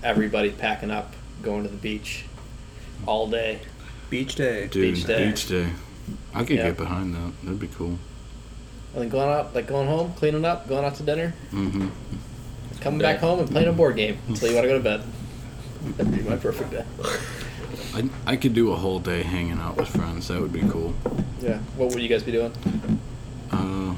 [0.01, 2.23] everybody packing up, going to the beach
[3.05, 3.59] all day.
[4.09, 4.67] Beach day.
[4.67, 5.29] Dude, Beach day.
[5.29, 5.67] Beach day.
[6.33, 6.67] I could Yeah.
[6.67, 7.33] get behind that.
[7.43, 7.99] That'd be cool.
[8.93, 11.87] And then going out, like going home, cleaning up, going out to dinner, hmm
[12.79, 15.01] coming back home and playing a board game until you want to go to bed.
[15.97, 16.85] That'd be my perfect day.
[17.93, 20.27] I, I could do a whole day hanging out with friends.
[20.27, 20.93] That would be cool.
[21.41, 21.59] Yeah.
[21.75, 22.53] What would you guys be doing?
[23.51, 23.95] Uh,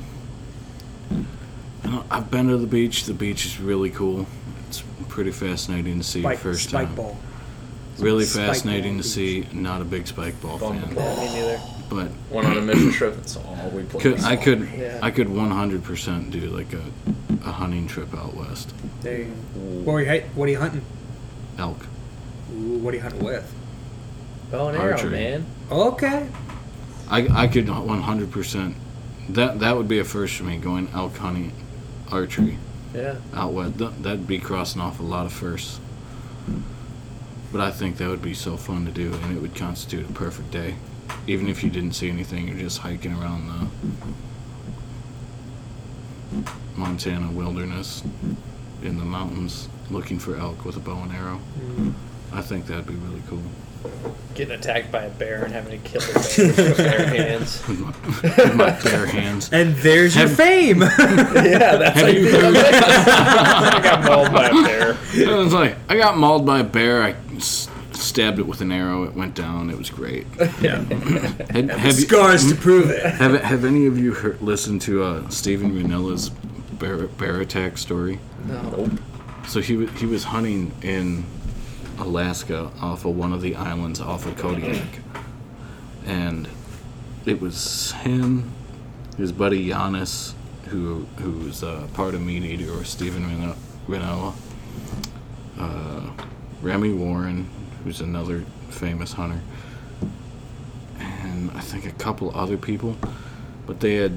[1.83, 3.05] I don't, I've been to the beach.
[3.05, 4.25] The beach is really cool.
[4.67, 6.95] It's pretty fascinating to see Spike, first spike time.
[6.95, 7.17] ball.
[7.97, 9.47] Really Spike fascinating ball to see.
[9.51, 11.61] Not a big spike ball Bum fan, Yeah, me neither.
[11.89, 13.15] but Went on a mission trip.
[13.15, 14.01] That's all we played.
[14.03, 14.99] could, I could Yeah.
[15.01, 16.83] I could 100% do like a,
[17.45, 18.73] a hunting trip out west.
[19.01, 19.59] There you go.
[19.83, 20.81] What are you, what are you hunting?
[21.57, 21.85] Elk.
[22.53, 23.53] Ooh, what are you hunting with?
[24.51, 25.11] Bow and arrow, Archery.
[25.11, 25.45] man.
[25.71, 26.27] Okay.
[27.09, 28.73] I, I could 100%.
[29.29, 31.51] That that would be a first for me going elk hunting,
[32.11, 32.57] archery
[32.95, 33.15] Yeah.
[33.33, 33.77] out west.
[33.77, 35.79] That'd be crossing off a lot of firsts.
[37.51, 40.13] But I think that would be so fun to do, and it would constitute a
[40.13, 40.75] perfect day.
[41.27, 43.67] Even if you didn't see anything, you're just hiking around the
[46.75, 48.03] Montana wilderness
[48.81, 51.39] in the mountains looking for elk with a bow and arrow.
[51.59, 51.93] Mm.
[52.31, 53.41] I think that'd be really cool.
[54.35, 57.67] Getting attacked by a bear and having to kill the bear with your bare hands.
[57.67, 57.87] With my,
[58.21, 59.49] with my bare hands.
[59.53, 60.81] And there's your Have- fame.
[60.81, 62.53] yeah, that's how Have you you feel.
[62.57, 64.97] I got mauled by a bear.
[65.27, 67.03] I was like, I got mauled by a bear.
[67.03, 69.03] I s- stabbed it with an arrow.
[69.03, 69.69] It went down.
[69.69, 70.25] It was great.
[70.61, 70.83] yeah.
[71.51, 73.03] Had- have, you, Scars to prove it.
[73.03, 78.19] have have any of you heard, listened to uh, Steven Rinella's bear, bear attack story?
[78.47, 78.89] No.
[79.47, 81.25] So he wa- he was hunting in
[81.99, 84.99] Alaska off of one of the islands off of Kodiak,
[86.05, 86.47] and
[87.25, 88.51] it was him,
[89.17, 90.33] his buddy Janis,
[90.67, 93.23] who who's uh, part of Meat Eater or Stephen
[93.87, 94.33] Ran-
[95.57, 96.11] uh,
[96.61, 97.49] Remy Warren,
[97.83, 99.41] who's another famous hunter,
[100.99, 102.95] and I think a couple other people,
[103.65, 104.13] but they had.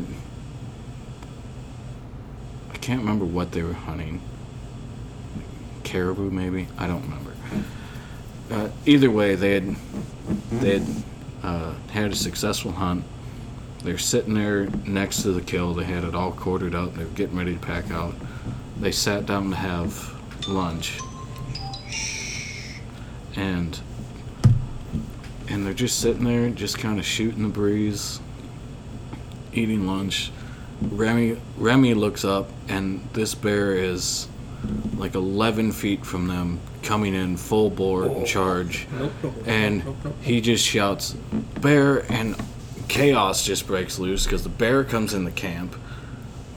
[2.73, 4.21] I can't remember what they were hunting.
[5.85, 6.69] Caribou maybe?
[6.79, 7.32] I don't remember
[8.51, 9.77] uh, either way they had
[10.51, 10.89] they had
[11.43, 13.05] uh, had a successful hunt.
[13.83, 15.75] They're sitting there next to the kill.
[15.75, 18.15] They had it all quartered up they were getting ready to pack out.
[18.79, 20.99] They sat down to have lunch.
[23.35, 23.79] And
[25.49, 28.21] and they're just sitting there just kind of shooting the breeze
[29.53, 30.31] eating lunch.
[30.81, 34.29] Remy remy looks up and this bear is
[34.97, 38.87] like 11 feet from them, coming in full bore and charge.
[38.99, 39.97] Nope, nope, And nope.
[40.23, 41.13] he just shouts,
[41.61, 42.37] Bear, and
[42.89, 45.75] chaos just breaks loose because the bear comes in the camp,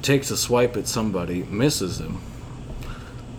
[0.02, 2.20] takes a swipe at somebody, misses him.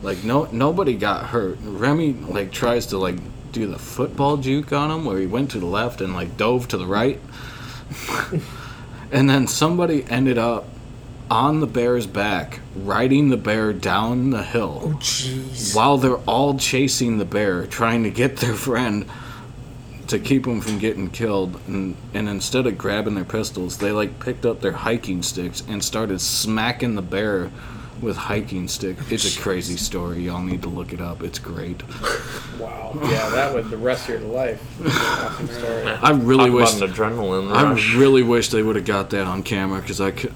[0.02, 1.58] Like, no, nobody got hurt.
[1.62, 3.16] Remy, like, tries to, like,
[3.52, 6.68] do the football juke on him where he went to the left and, like, dove
[6.68, 7.20] to the right.
[9.10, 10.68] and then somebody ended up
[11.30, 15.74] on the bear's back, riding the bear down the hill Oh, jeez.
[15.74, 19.06] while they're all chasing the bear, trying to get their friend
[20.08, 21.60] to keep him from getting killed.
[21.66, 25.82] And, and instead of grabbing their pistols, they like picked up their hiking sticks and
[25.82, 27.50] started smacking the bear
[28.00, 28.96] with hiking stick.
[29.00, 30.24] Oh, it's a crazy story.
[30.24, 31.22] Y'all need to look it up.
[31.22, 31.82] It's great.
[32.60, 32.92] Wow.
[33.02, 34.62] Yeah, that would the rest of your life.
[34.86, 35.82] Awesome story.
[35.86, 39.26] I really Talk wish about an adrenaline I really wish they would have got that
[39.26, 40.32] on camera because I could.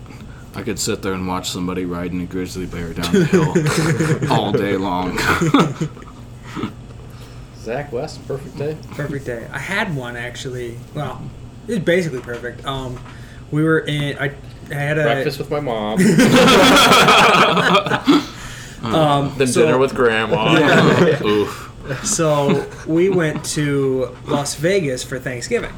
[0.55, 4.53] I could sit there and watch somebody riding a grizzly bear down the hill all
[4.53, 5.19] day long.
[7.57, 8.77] Zach West, perfect day.
[8.93, 9.47] Perfect day.
[9.53, 10.79] I had one actually.
[10.95, 11.21] Well,
[11.69, 12.65] it was basically perfect.
[12.65, 12.99] Um,
[13.51, 14.19] we were in.
[14.19, 14.33] I,
[14.71, 15.99] I had a Breakfast with my mom.
[18.95, 21.19] um, Then so- dinner with grandma.
[21.25, 21.67] Oof.
[22.05, 25.73] So we went to Las Vegas for Thanksgiving,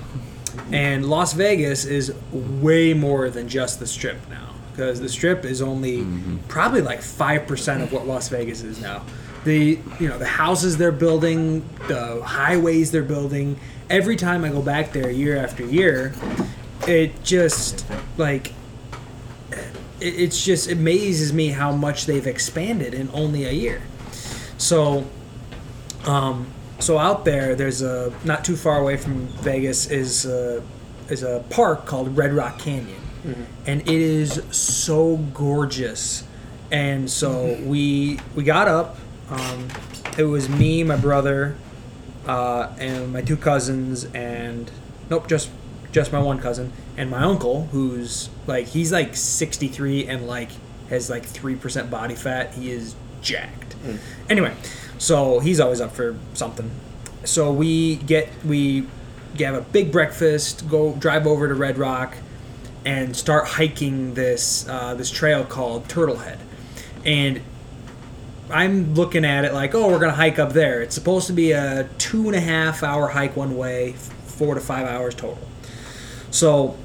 [0.70, 4.51] and Las Vegas is way more than just the Strip now.
[4.72, 6.06] Because the Strip is only
[6.48, 9.04] probably like five percent of what Las Vegas is now.
[9.44, 13.58] The you know the houses they're building, the highways they're building.
[13.90, 16.14] Every time I go back there, year after year,
[16.86, 17.84] it just
[18.16, 18.52] like
[19.50, 19.64] it,
[20.00, 23.82] it's just amazes me how much they've expanded in only a year.
[24.58, 25.04] So
[26.04, 26.46] um,
[26.78, 30.62] so out there, there's a not too far away from Vegas is a,
[31.08, 33.00] is a park called Red Rock Canyon,
[33.66, 36.24] and it is so gorgeous.
[36.70, 38.96] And so we we got up.
[39.30, 39.68] Um,
[40.18, 41.56] it was me, my brother,
[42.26, 44.70] uh, and my two cousins, and
[45.10, 45.50] nope, just
[45.92, 50.50] just my one cousin and my uncle, who's like he's like sixty three and like
[50.88, 52.54] has like three percent body fat.
[52.54, 53.76] He is jacked.
[54.30, 54.54] Anyway,
[54.98, 56.70] so he's always up for something.
[57.24, 58.86] So we get we
[59.38, 62.16] have a big breakfast, go drive over to Red Rock,
[62.84, 66.38] and start hiking this uh, this trail called Turtlehead,
[67.04, 67.40] and
[68.50, 70.82] I'm looking at it like, oh, we're gonna hike up there.
[70.82, 74.60] It's supposed to be a two and a half hour hike one way, four to
[74.60, 75.46] five hours total.
[76.30, 76.76] So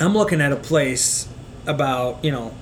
[0.00, 1.28] I'm looking at a place
[1.66, 2.54] about you know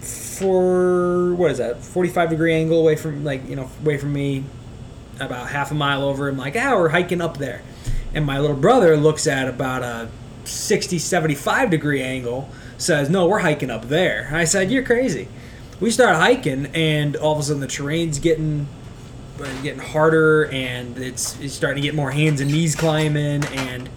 [0.00, 4.44] for what is that 45 degree angle away from like you know away from me
[5.18, 7.62] about half a mile over i'm like ah we're hiking up there
[8.14, 10.08] and my little brother looks at about a
[10.50, 14.30] 60 75 degree angle says no we're hiking up there.
[14.32, 15.28] I said you're crazy.
[15.80, 18.68] We start hiking and all of a sudden the terrain's getting
[19.40, 23.88] uh, getting harder and it's, it's starting to get more hands and knees climbing and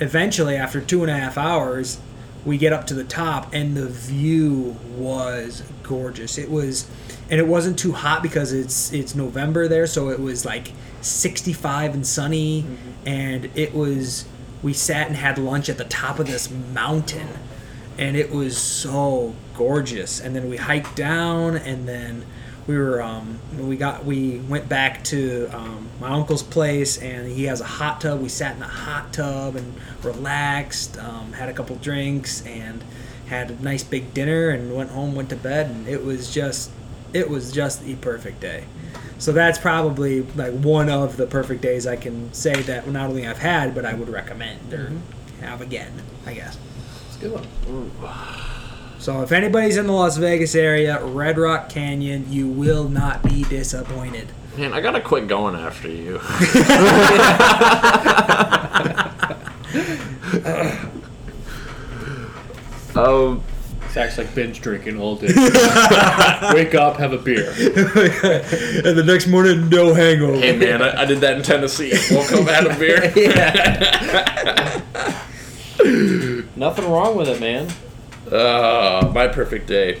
[0.00, 2.00] eventually after two and a half hours
[2.44, 6.38] we get up to the top and the view was gorgeous.
[6.38, 6.88] It was
[7.30, 11.94] and it wasn't too hot because it's it's november there so it was like 65
[11.94, 12.64] and sunny
[13.06, 14.26] and it was
[14.62, 17.28] we sat and had lunch at the top of this mountain
[17.98, 20.20] and it was so gorgeous.
[20.20, 22.24] And then we hiked down and then
[22.66, 27.44] we were um, we got we went back to um, my uncle's place and he
[27.44, 28.20] has a hot tub.
[28.20, 32.84] We sat in the hot tub and relaxed um, had a couple drinks and
[33.26, 36.70] had a nice big dinner and went home went to bed and it was just
[37.12, 38.64] it was just the perfect day
[39.18, 43.26] so that's probably like one of the perfect days i can say that not only
[43.26, 44.92] i've had but i would recommend or
[45.40, 45.92] have again
[46.26, 46.56] i guess
[47.08, 47.46] It's a good one.
[48.98, 53.42] so if anybody's in the Las Vegas area, Red Rock Canyon, you will not be
[53.44, 54.28] disappointed.
[54.56, 56.20] Man, I gotta quit going after you.
[62.94, 63.42] um,
[63.92, 65.26] It's actually like binge drinking all day.
[66.54, 67.50] Wake up, have a beer.
[67.50, 70.38] and the next morning, no hangover.
[70.38, 71.92] hey man, I, I did that in Tennessee.
[72.10, 73.02] Woke up, had a beer.
[76.56, 77.68] Nothing wrong with it, man.
[78.34, 80.00] Uh, my perfect day.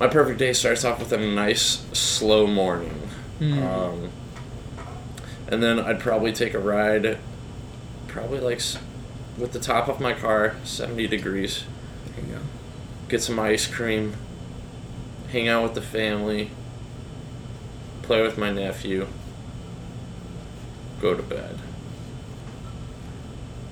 [0.00, 3.08] My perfect day starts off with a nice slow morning.
[3.40, 4.10] Um,
[5.46, 7.18] and then I'd probably take a ride,
[8.08, 8.60] probably like
[9.36, 11.62] with the top of my car, 70 degrees.
[13.08, 14.14] Get some ice cream,
[15.30, 16.50] hang out with the family,
[18.02, 19.06] play with my nephew,
[21.00, 21.58] go to bed.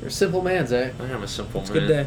[0.00, 0.92] You're a simple man, Zach.
[1.00, 1.78] I am a simple It's man.
[1.80, 2.06] good day.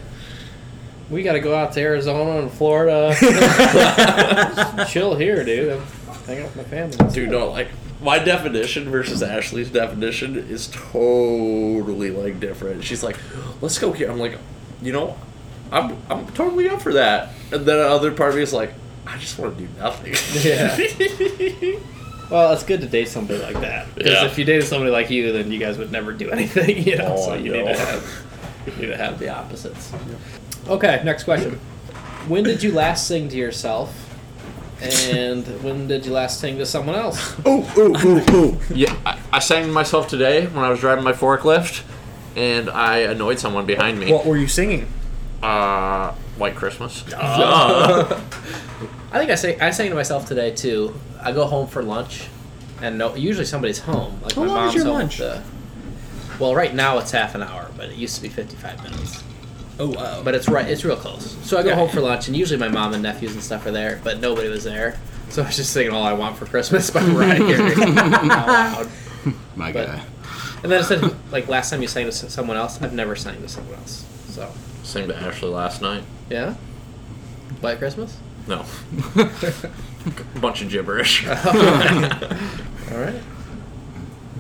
[1.10, 3.16] We got to go out to Arizona and Florida.
[4.90, 5.80] Chill here, dude.
[6.26, 6.98] Hang out with my family.
[7.14, 7.68] Dude, no, like
[8.02, 12.84] my definition versus Ashley's definition is totally like different.
[12.84, 13.18] She's like,
[13.62, 14.38] "Let's go here." I'm like,
[14.82, 15.18] you know,
[15.72, 17.30] I'm I'm totally up for that.
[17.52, 18.74] And then the other part of me is like,
[19.08, 20.16] I just want to do nothing.
[20.44, 21.80] Yeah.
[22.30, 23.88] Well, it's good to date somebody like that.
[23.96, 24.26] Because Yeah.
[24.26, 27.16] if you dated somebody like you, then you guys would never do anything, you know.
[27.18, 27.64] Oh, so you know.
[27.66, 28.24] need to have
[28.68, 29.92] you need to have the opposites.
[30.68, 31.60] Okay, next question.
[32.28, 33.96] When did you last sing to yourself?
[34.82, 37.36] And when did you last sing to someone else?
[37.48, 38.58] ooh, ooh, ooh, ooh.
[38.74, 41.82] Yeah, I, I sang to myself today when I was driving my forklift,
[42.36, 44.12] and I annoyed someone behind me.
[44.14, 44.86] What were you singing?
[45.42, 47.04] Uh, White Christmas.
[47.14, 48.22] I
[49.14, 50.94] think I say I sang to myself today too.
[51.22, 52.28] I go home for lunch,
[52.82, 54.20] and no, usually somebody's home.
[54.22, 54.94] Like How my long is mom's your home.
[54.96, 55.18] lunch?
[55.18, 55.42] The,
[56.40, 59.24] well, right now it's half an hour, but it used to be fifty-five minutes.
[59.80, 60.22] Oh wow!
[60.24, 61.36] But it's right, it's real close.
[61.46, 61.76] So I go Yeah.
[61.76, 64.50] home for lunch, and usually my mom and nephews and stuff are there, but nobody
[64.50, 65.00] was there.
[65.30, 68.90] So I was just singing "All I Want for Christmas" by Mariah Carey out loud.
[69.56, 70.02] My But- guy.
[70.62, 73.42] And then I said, like last time you sang to someone else, I've never sang
[73.42, 74.04] to someone else.
[74.30, 74.52] So
[74.90, 76.04] Sang to Ashley last night.
[76.30, 76.56] yeah,
[77.62, 78.18] White Christmas.
[78.48, 78.66] No.
[80.42, 81.28] Bunch of gibberish.
[81.28, 81.34] All
[82.98, 83.22] right.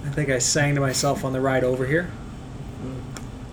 [0.06, 2.10] I think I sang to myself on the ride over here.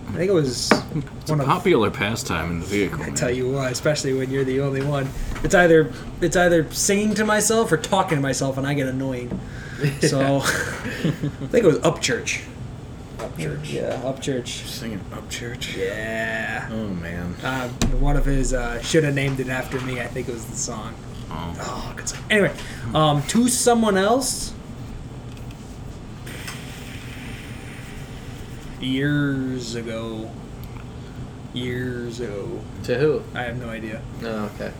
[0.07, 1.45] I think it was It's a one of.
[1.45, 3.01] popular pastime in the vehicle.
[3.03, 3.15] I man.
[3.15, 5.07] tell you what, especially when you're the only one,
[5.43, 9.39] it's either it's either singing to myself or talking to myself, and I get annoying.
[10.01, 12.41] So I think it was Upchurch.
[13.37, 13.69] Church.
[13.71, 14.67] Yeah, Upchurch.
[14.67, 15.75] Singing up church.
[15.75, 16.69] Yeah.
[16.71, 17.35] Oh man.
[17.43, 19.99] Uh, one of his uh, should have named it after me.
[20.01, 20.93] I think it was the song.
[21.29, 21.55] Oh.
[21.59, 22.23] Oh, good song.
[22.29, 22.53] Anyway,
[22.93, 24.53] um, to someone else.
[28.79, 30.29] Years ago.
[31.53, 32.61] years ago.
[32.83, 33.23] To who?
[33.33, 34.01] I have no idea.
[34.23, 34.71] Oh, okay.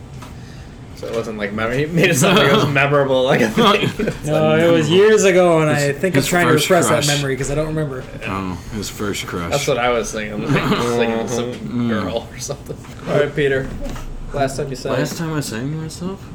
[0.97, 1.85] So it wasn't like memory.
[1.85, 4.13] He made it sound like it was memorable, like a thing.
[4.25, 7.05] No, it was years ago, and I think I'm his trying to first repress crush.
[7.07, 8.03] that memory because I don't remember.
[8.25, 9.51] Oh, his first crush.
[9.51, 10.51] That's what I was thinking.
[10.51, 12.77] Like, singing to some girl or something.
[13.07, 13.69] All right, Peter.
[14.33, 14.93] Last time you sang.
[14.93, 16.27] Last time I sang to myself?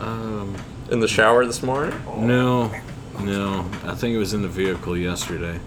[0.00, 0.56] Um,
[0.90, 1.94] In the shower this morning?
[2.18, 2.72] no,
[3.20, 3.60] no.
[3.84, 5.60] I think it was in the vehicle yesterday.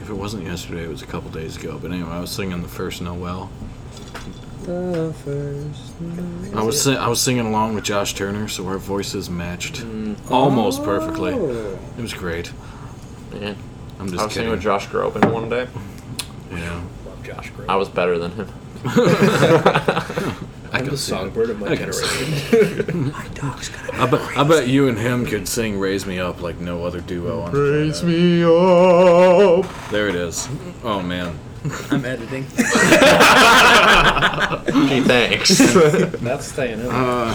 [0.00, 1.78] If it wasn't yesterday, it was a couple days ago.
[1.82, 3.50] But anyway, I was singing the first Noel.
[4.62, 6.54] The first.
[6.54, 10.16] I was sing- I was singing along with Josh Turner, so our voices matched mm.
[10.30, 11.32] almost perfectly.
[11.34, 11.78] Oh.
[11.98, 12.52] It was great.
[13.34, 13.54] Yeah.
[13.98, 15.66] I'm just I was singing with Josh Groban one day.
[16.52, 17.68] Yeah, Love Josh Groban.
[17.68, 18.48] I was better than him.
[18.84, 21.16] I I'm can the see it.
[21.16, 23.12] songbird of my I can see generation.
[23.92, 27.00] I bet, I bet you and him could sing "Raise Me Up" like no other
[27.00, 28.04] duo on the planet.
[28.04, 29.90] me up.
[29.90, 30.48] There it is.
[30.82, 31.38] Oh man.
[31.90, 32.44] I'm editing.
[34.88, 35.58] Gee, thanks.
[36.20, 36.86] That's staying in.
[36.86, 37.32] Uh,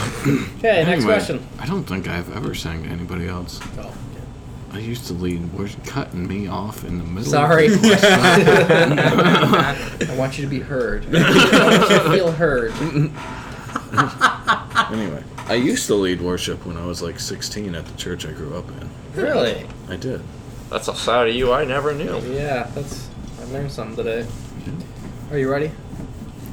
[0.57, 1.47] Okay, next anyway, question.
[1.59, 3.59] I don't think I've ever sang to anybody else.
[3.79, 3.93] Oh,
[4.71, 5.53] I used to lead.
[5.53, 7.29] We're cutting me off in the middle.
[7.31, 7.67] Sorry.
[7.67, 7.97] Of the.
[10.11, 11.05] I want you to be heard.
[11.15, 12.73] I want you to feel heard.
[14.91, 18.31] anyway, I used to lead worship when I was like 16 at the church I
[18.31, 18.89] grew up in.
[19.21, 19.65] Really?
[19.89, 20.21] I did.
[20.69, 22.19] That's a side of you I never knew.
[22.33, 23.07] Yeah, that's.
[23.47, 24.27] I learned something today.
[25.31, 25.71] Are you ready?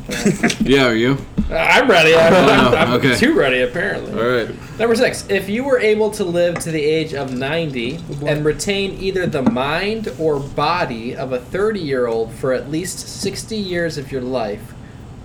[0.60, 1.18] Yeah, are you?
[1.50, 2.14] Uh, I'm ready.
[2.14, 3.16] I'm, I'm, I'm okay.
[3.16, 4.12] too ready, apparently.
[4.12, 4.78] All right.
[4.78, 5.28] Number six.
[5.28, 9.42] If you were able to live to the age of 90 and retain either the
[9.42, 14.22] mind or body of a 30 year old for at least 60 years of your
[14.22, 14.72] life,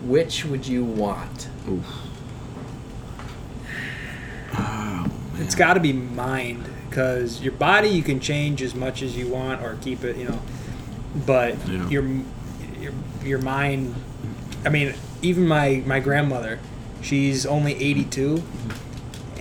[0.03, 1.49] which would you want?
[1.67, 1.85] Oof.
[4.53, 4.57] Oh,
[5.33, 5.41] man.
[5.41, 9.27] It's got to be mind because your body you can change as much as you
[9.27, 10.39] want or keep it, you know.
[11.25, 11.87] But Yeah.
[11.89, 12.03] your
[12.79, 12.93] your
[13.23, 13.95] your mind.
[14.65, 16.59] I mean, even my my grandmother,
[17.01, 18.43] she's only 82,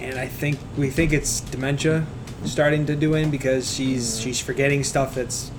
[0.01, 2.07] and I think we think it's dementia
[2.45, 5.51] starting to do in because she's she's forgetting stuff that's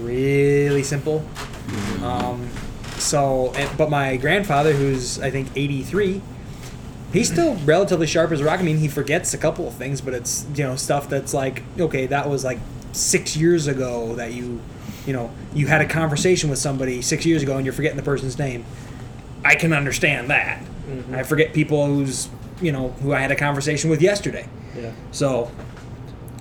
[0.00, 1.24] really simple.
[2.02, 2.48] Um,
[2.98, 6.20] so, and, but my grandfather, who's I think 83,
[7.12, 8.60] he's still relatively sharp as a rock.
[8.60, 11.62] I mean, he forgets a couple of things, but it's you know stuff that's like
[11.78, 12.58] okay, that was like
[12.92, 14.60] six years ago that you,
[15.06, 18.02] you know, you had a conversation with somebody six years ago and you're forgetting the
[18.02, 18.64] person's name.
[19.44, 20.60] I can understand that.
[20.88, 21.14] Mm-hmm.
[21.14, 22.28] I forget people who's
[22.60, 24.48] you know who I had a conversation with yesterday.
[24.76, 24.92] Yeah.
[25.12, 25.50] So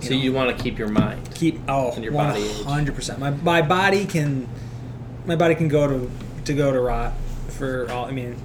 [0.02, 1.34] So you want to keep your mind.
[1.34, 3.20] keep oh And your body hundred percent.
[3.20, 4.48] My my body can
[5.26, 6.12] my body can go to
[6.46, 7.14] to go to rot
[7.50, 8.06] for all.
[8.06, 8.36] I mean,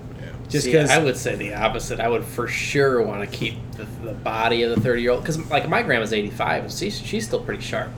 [0.49, 2.01] just because I would say the opposite.
[2.01, 5.23] I would for sure want to keep the, the body of the 30 year old
[5.23, 7.91] because like my grandma's 85 and she's, she's still pretty sharp.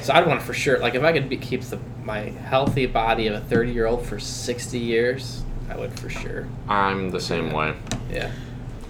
[0.00, 2.86] so I'd want to for sure like if I could be, keep the, my healthy
[2.86, 6.48] body of a 30 year old for 60 years, I would for sure.
[6.68, 7.74] I'm the same way.
[8.10, 8.30] Yeah.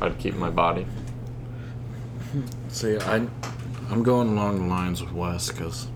[0.01, 0.87] I'd keep my body.
[2.69, 3.27] See, I,
[3.91, 5.87] I'm going along the lines with Wes because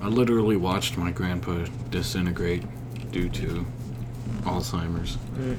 [0.00, 2.64] I literally watched my grandpa disintegrate
[3.10, 3.66] due to
[4.42, 5.56] Alzheimer's, mm.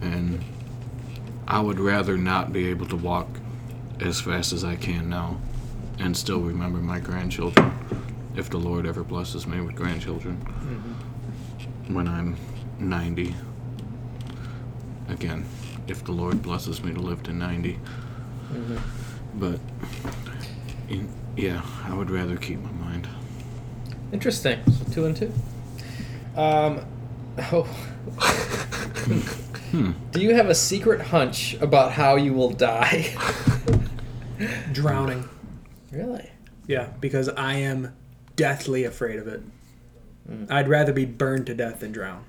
[0.00, 0.44] and
[1.46, 3.28] I would rather not be able to walk
[4.00, 5.40] as fast as I can now,
[5.98, 7.72] and still remember my grandchildren,
[8.36, 11.94] if the Lord ever blesses me with grandchildren, mm-hmm.
[11.94, 12.36] when I'm
[12.78, 13.34] 90.
[15.08, 15.44] Again,
[15.88, 17.74] if the Lord blesses me to live to 90.
[18.52, 18.76] Mm-hmm.
[19.34, 19.60] But,
[20.88, 23.08] in, yeah, I would rather keep my mind.
[24.12, 24.60] Interesting.
[24.72, 25.32] So two and two.
[26.36, 26.84] Um,
[27.52, 27.68] oh.
[30.12, 33.14] Do you have a secret hunch about how you will die?
[34.72, 35.28] drowning.
[35.92, 36.30] really?
[36.66, 37.94] Yeah, because I am
[38.36, 39.42] deathly afraid of it.
[40.26, 40.44] Hmm.
[40.48, 42.24] I'd rather be burned to death than drown.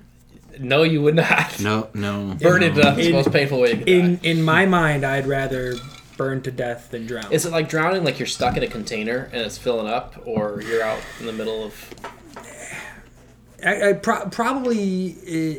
[0.58, 1.58] No, you would not.
[1.60, 2.36] No, no.
[2.40, 5.26] Burn to death is the most painful way you can In in my mind, I'd
[5.26, 5.74] rather
[6.16, 7.32] burn to death than drown.
[7.32, 10.60] Is it like drowning, like you're stuck in a container and it's filling up, or
[10.62, 11.94] you're out in the middle of?
[13.64, 15.08] I, I pro- probably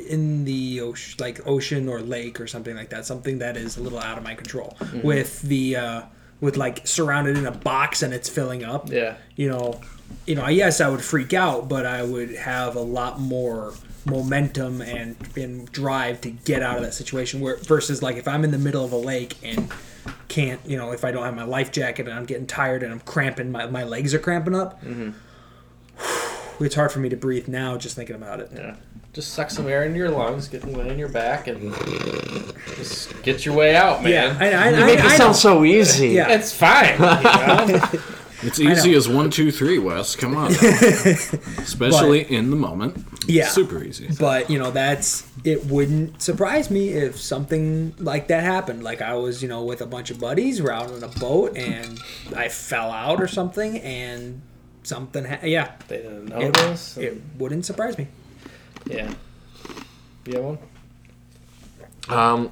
[0.09, 3.05] in the ocean, like ocean or lake or something like that.
[3.05, 4.77] Something that is a little out of my control.
[5.03, 6.01] With the uh,
[6.41, 8.89] with like surrounded in a box and it's filling up.
[8.91, 9.15] Yeah.
[9.35, 9.81] You know,
[10.25, 10.47] you know.
[10.47, 13.73] Yes, I would freak out, but I would have a lot more
[14.05, 17.39] momentum and, and drive to get out of that situation.
[17.39, 19.71] Where versus like if I'm in the middle of a lake and
[20.27, 22.91] can't, you know, if I don't have my life jacket and I'm getting tired and
[22.91, 24.83] I'm cramping, my, my legs are cramping up.
[26.59, 28.49] It's hard for me to breathe now just thinking about it.
[28.53, 28.75] Yeah.
[29.13, 31.71] Just suck some air into your lungs, get some in your back, and
[32.75, 34.11] just get your way out, man.
[34.11, 35.17] Yeah, I, I, You I, make it I know.
[35.17, 36.09] sound so easy.
[36.09, 36.29] Yeah.
[36.29, 36.93] It's fine.
[36.95, 37.89] You know?
[38.45, 40.17] It's easy as one, two, three, Wes.
[40.17, 40.51] Come on.
[40.53, 43.05] Especially in the moment.
[43.25, 43.47] Yeah.
[43.47, 44.09] Super easy.
[44.19, 45.65] But you know, that's it.
[45.67, 48.83] Wouldn't surprise me if something like that happened.
[48.83, 51.55] Like I was, you know, with a bunch of buddies, we're out on a boat,
[51.55, 51.99] and
[52.35, 54.41] I fell out or something, and
[54.83, 55.25] something.
[55.25, 56.97] Ha- yeah, They didn't know it, this.
[56.97, 58.07] it wouldn't surprise me.
[58.85, 59.13] yeah.
[60.25, 60.57] You have one?
[62.09, 62.51] Um,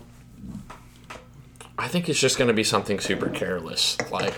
[1.78, 3.98] I think it's just going to be something super careless.
[4.12, 4.34] Like,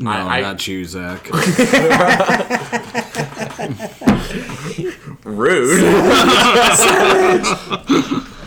[0.00, 1.28] No, I- I- not you, Zach.
[5.24, 5.84] rude.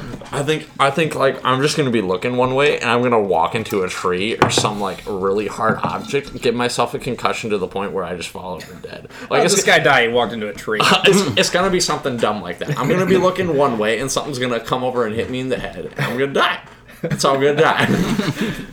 [0.42, 3.22] I think I think like I'm just gonna be looking one way and I'm gonna
[3.22, 7.60] walk into a tree or some like really hard object, give myself a concussion to
[7.60, 9.10] the point where I just fall over dead.
[9.30, 10.10] Like Oh, this guy died.
[10.10, 10.80] He walked into a tree.
[11.06, 12.76] it's, it's gonna be something dumb like that.
[12.80, 15.50] I'm gonna be looking one way and something's gonna come over and hit me in
[15.50, 15.86] the head.
[15.86, 16.62] And I'm gonna die.
[17.04, 17.86] That's how I'm gonna die.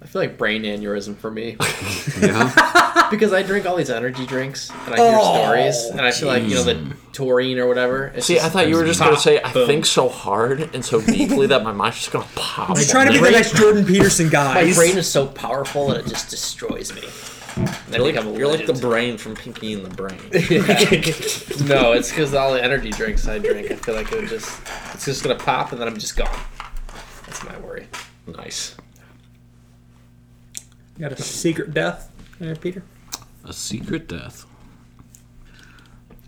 [0.00, 1.56] I feel like brain aneurysm for me
[2.20, 3.08] yeah.
[3.10, 6.28] because I drink all these energy drinks and I hear Oh, stories and I feel
[6.28, 8.12] like you know the taurine or whatever.
[8.14, 9.66] It's See, I thought you were just gonna say I boom.
[9.66, 12.76] think so hard and so deeply that my mind's just gonna pop.
[12.76, 14.64] You're trying to be the next Jordan Peterson guy.
[14.66, 17.02] my brain is so powerful that it just destroys me.
[17.56, 20.18] And You're like, you're like the brain from Pinky and the Brain.
[21.68, 23.70] no, it's because all the energy drinks I drink.
[23.70, 24.60] I feel like it would just
[24.94, 26.38] it's just gonna pop and then I'm just gone.
[27.26, 27.86] That's my worry.
[28.26, 28.74] nice.
[31.02, 32.84] You got a secret death, there, Peter?
[33.44, 34.46] A secret death.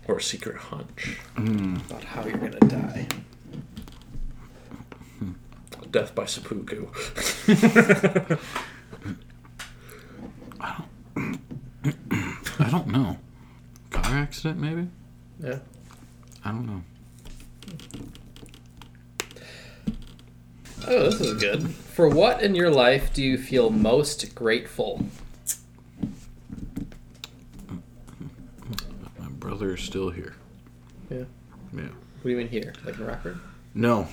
[0.05, 1.17] Or a secret hunch.
[1.37, 1.77] Hmm.
[1.77, 3.07] About how you're gonna die.
[5.91, 6.87] Death by seppuku.
[10.59, 10.83] I
[12.69, 13.17] don't know.
[13.91, 14.89] Car accident, maybe?
[15.41, 15.59] Yeah.
[16.43, 16.83] I don't know.
[20.87, 21.67] Oh, this is good.
[21.69, 25.05] For what in your life do you feel most grateful?
[29.19, 30.35] My brother is still here.
[31.09, 31.23] Yeah.
[31.73, 31.83] Yeah.
[31.83, 32.73] What do you mean here?
[32.85, 33.39] Like in Rockford?
[33.73, 34.07] No,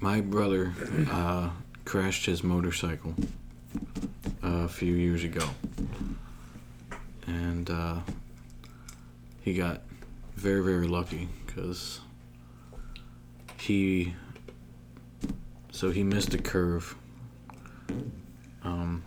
[0.00, 0.74] my brother
[1.10, 1.50] uh,
[1.84, 3.14] crashed his motorcycle
[4.42, 5.48] a few years ago,
[7.26, 8.00] and uh,
[9.42, 9.82] he got
[10.36, 12.00] very very lucky because
[13.58, 14.14] he
[15.82, 16.94] so he missed a curve.
[18.62, 19.02] Um,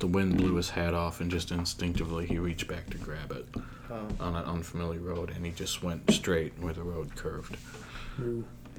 [0.00, 3.46] the wind blew his hat off, and just instinctively he reached back to grab it
[3.88, 4.08] Oh.
[4.18, 7.56] on an unfamiliar road, and he just went straight where the road curved.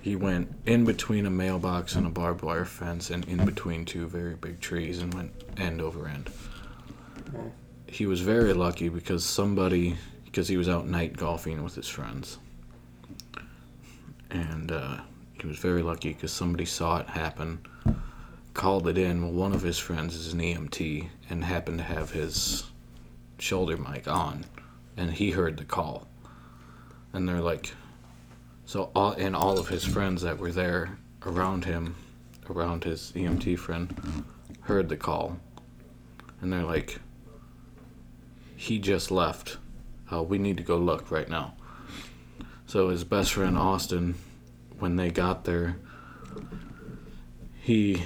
[0.02, 4.06] He went in between a mailbox and a barbed wire fence, and in between two
[4.06, 6.30] very big trees, and went end over end.
[7.86, 9.96] He was very lucky because somebody,
[10.26, 12.40] because he was out night golfing with his friends,
[14.30, 14.98] and uh,
[15.42, 17.60] he was very lucky because somebody saw it happen,
[18.54, 19.22] called it in.
[19.22, 22.66] Well, one of his friends is an EMT and happened to have his
[23.38, 24.46] shoulder mic on,
[24.96, 26.08] and he heard the call,
[27.14, 27.74] and they're like,
[28.66, 31.96] so all and all of his friends that were there around him,
[32.50, 34.26] around his EMT friend,
[34.62, 35.38] heard the call,
[36.42, 37.00] and they're like,
[38.56, 39.58] "He just left.
[40.12, 41.54] Uh, we need to go look right now."
[42.66, 44.16] So his best friend Austin,
[44.80, 45.76] when they got there,
[47.62, 48.06] he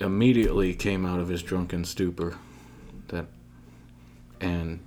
[0.00, 2.36] immediately came out of his drunken stupor,
[3.08, 3.26] that,
[4.40, 4.80] and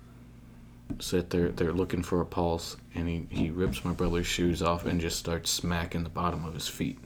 [0.99, 4.85] sit there they're looking for a pulse and he, he rips my brother's shoes off
[4.87, 6.97] and just starts smacking the bottom of his feet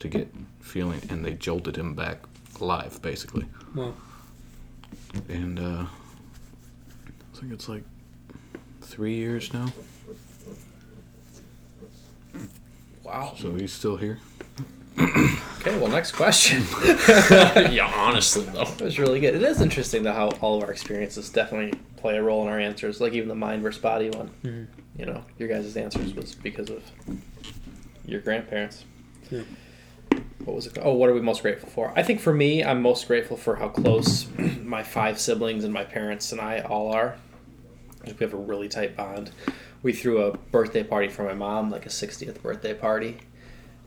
[0.00, 2.20] to get feeling and they jolted him back
[2.58, 3.44] alive basically
[3.74, 3.92] Wow.
[5.28, 7.84] and uh i think it's like
[8.80, 9.66] three years now
[13.08, 13.34] Wow.
[13.36, 14.18] so he's still here
[15.60, 16.62] Okay, well, next question.
[17.72, 18.62] yeah, honestly though.
[18.62, 19.34] It was really good.
[19.34, 22.58] It is interesting though how all of our experiences definitely play a role in our
[22.58, 23.00] answers.
[23.00, 24.30] Like even the mind versus body one.
[24.44, 25.00] Mm-hmm.
[25.00, 26.82] You know, your guys' answers was because of
[28.04, 28.84] your grandparents.
[29.30, 29.42] Yeah.
[30.44, 30.74] What was it?
[30.74, 30.86] called?
[30.86, 31.92] Oh, what are we most grateful for?
[31.94, 34.26] I think for me, I'm most grateful for how close
[34.62, 37.16] my five siblings and my parents and I all are.
[38.04, 39.30] We have a really tight bond.
[39.82, 43.18] We threw a birthday party for my mom, like a 60th birthday party,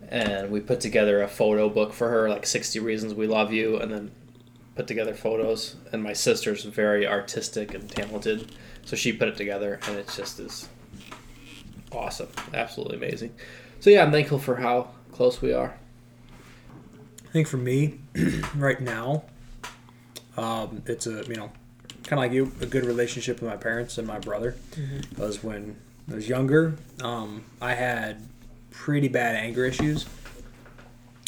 [0.08, 3.78] and we put together a photo book for her, like 60 Reasons We Love You,
[3.78, 4.12] and then
[4.76, 5.76] put together photos.
[5.92, 8.54] And my sister's very artistic and talented,
[8.86, 10.70] so she put it together, and it's just is
[11.92, 13.34] awesome, absolutely amazing.
[13.80, 15.76] So yeah, I'm thankful for how close we are.
[17.28, 18.00] I think for me,
[18.56, 19.24] right now,
[20.38, 21.52] um, it's a you know,
[22.04, 24.56] kind of like you, a good relationship with my parents and my brother.
[25.10, 25.78] Because when
[26.10, 28.28] I was younger, um, I had
[28.70, 30.06] pretty bad anger issues,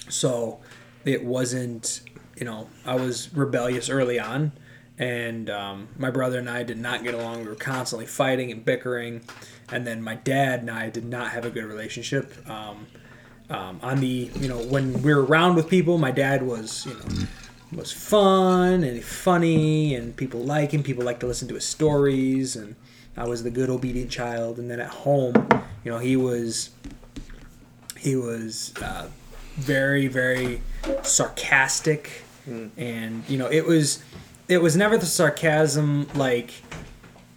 [0.10, 0.60] so
[1.06, 2.02] it wasn't
[2.38, 4.52] you know, I was rebellious early on,
[4.98, 7.42] and um, my brother and I did not get along.
[7.42, 9.22] We were constantly fighting and bickering,
[9.72, 12.34] and then my dad and I did not have a good relationship.
[12.50, 12.88] Um,
[13.50, 16.94] um, on the you know when we were around with people, my dad was you
[16.94, 17.28] know
[17.76, 20.84] was fun and funny, and people like him.
[20.84, 22.76] People like to listen to his stories, and
[23.18, 24.58] I was the good obedient child.
[24.60, 25.48] And then at home,
[25.84, 26.70] you know, he was
[27.98, 29.08] he was uh,
[29.56, 30.62] very very
[31.04, 32.24] sarcastic,
[32.78, 34.04] and you know it was
[34.48, 36.52] it was never the sarcasm like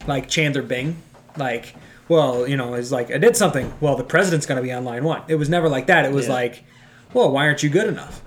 [0.07, 0.97] like Chandler Bing,
[1.37, 1.75] like
[2.09, 3.73] well you know it's like I did something.
[3.81, 5.23] Well, the president's going to be on line one.
[5.29, 6.05] It was never like that.
[6.05, 6.33] It was Yeah.
[6.35, 6.65] like,
[7.15, 8.23] well, why aren't you good enough?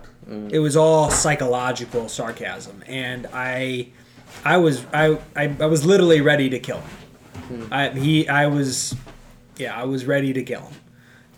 [0.51, 3.87] It was all psychological sarcasm, and I,
[4.45, 7.67] I was I, I, I was literally ready to kill him.
[7.71, 8.95] I he I was,
[9.57, 10.75] yeah, I was ready to kill him,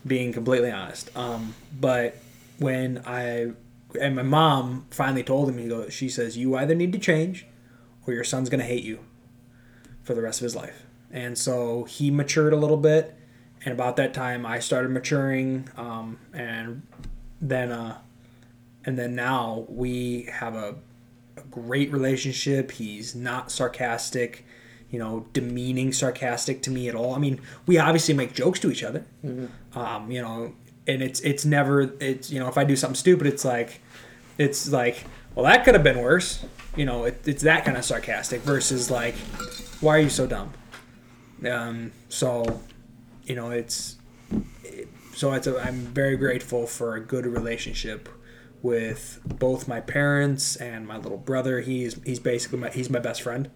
[0.06, 1.10] being completely honest.
[1.16, 2.16] Um, but
[2.58, 3.52] when I
[3.98, 7.46] and my mom finally told him, he goes, she says, you either need to change,
[8.06, 8.98] or your son's gonna hate you,
[10.02, 10.84] for the rest of his life.
[11.10, 13.14] And so he matured a little bit,
[13.64, 16.82] and about that time I started maturing, um, and
[17.40, 17.98] then uh,
[18.84, 20.74] and then now we have a,
[21.36, 22.72] a great relationship.
[22.72, 24.44] He's not sarcastic,
[24.90, 27.14] you know, demeaning sarcastic to me at all.
[27.14, 29.04] I mean, we obviously make jokes to each other,
[29.74, 30.54] um, you know,
[30.86, 33.80] and it's it's never it's you know if I do something stupid, it's like
[34.38, 35.04] it's like
[35.34, 36.44] well that could have been worse,
[36.76, 39.14] you know, it, it's that kind of sarcastic versus like
[39.80, 40.52] why are you so dumb?
[41.48, 42.60] Um, so
[43.24, 43.96] you know it's
[45.14, 48.08] so it's a, I'm very grateful for a good relationship
[48.62, 51.60] with both my parents and my little brother.
[51.60, 53.50] He's he's basically my he's my best friend.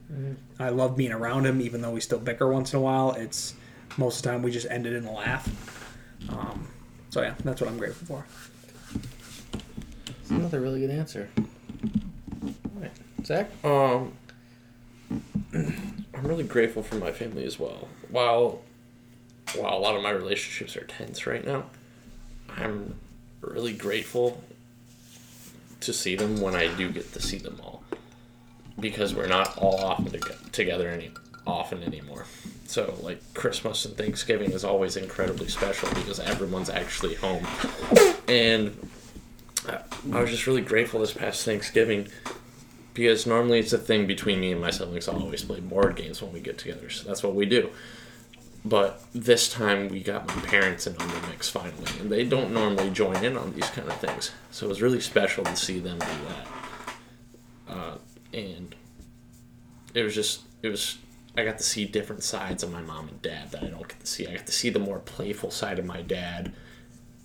[0.59, 3.13] I love being around him, even though we still bicker once in a while.
[3.13, 3.55] It's
[3.97, 5.49] most of the time we just end it in a laugh.
[6.29, 6.69] Um,
[7.11, 8.27] so yeah, that's what I'm grateful for.
[10.07, 11.31] That's another really good answer.
[12.75, 12.93] Alright.
[13.25, 13.49] Zach?
[13.65, 14.13] Um,
[15.55, 17.89] I'm really grateful for my family as well.
[18.11, 18.63] While
[19.55, 21.67] while a lot of my relationships are tense right now,
[22.49, 22.97] I'm
[23.41, 24.43] really grateful
[25.87, 27.83] to see them when I do get to see them all,
[28.79, 31.11] because we're not all often to- together any
[31.47, 32.27] often anymore.
[32.67, 37.47] So like Christmas and Thanksgiving is always incredibly special because everyone's actually home,
[38.29, 38.89] and
[39.69, 39.83] I-
[40.13, 42.09] I was just really grateful this past Thanksgiving
[42.95, 45.09] because normally it's a thing between me and my siblings.
[45.09, 47.71] I'll always play board games when we get together, so that's what we do.
[48.67, 52.53] But this time we got my parents in on the mix finally, and they don't
[52.53, 54.33] normally join in on these kind of things.
[54.51, 57.73] So it was really special to see them do that.
[57.73, 57.99] Uh,
[58.35, 58.75] and
[59.95, 60.99] it was just, it was,
[61.37, 64.01] I got to see different sides of my mom and dad that I don't get
[64.01, 64.27] to see.
[64.27, 66.53] I got to see the more playful side of my dad,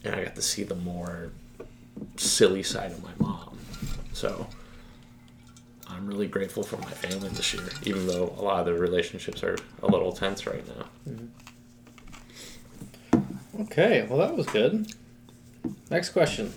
[0.03, 1.31] and I got to see the more
[2.17, 3.57] silly side of my mom.
[4.13, 4.45] So
[5.91, 9.43] I'm really grateful for my family this year, even though a lot of the relationships
[9.43, 10.85] are a little tense right now.
[13.61, 14.93] Okay, well that was good.
[15.89, 16.53] Next question.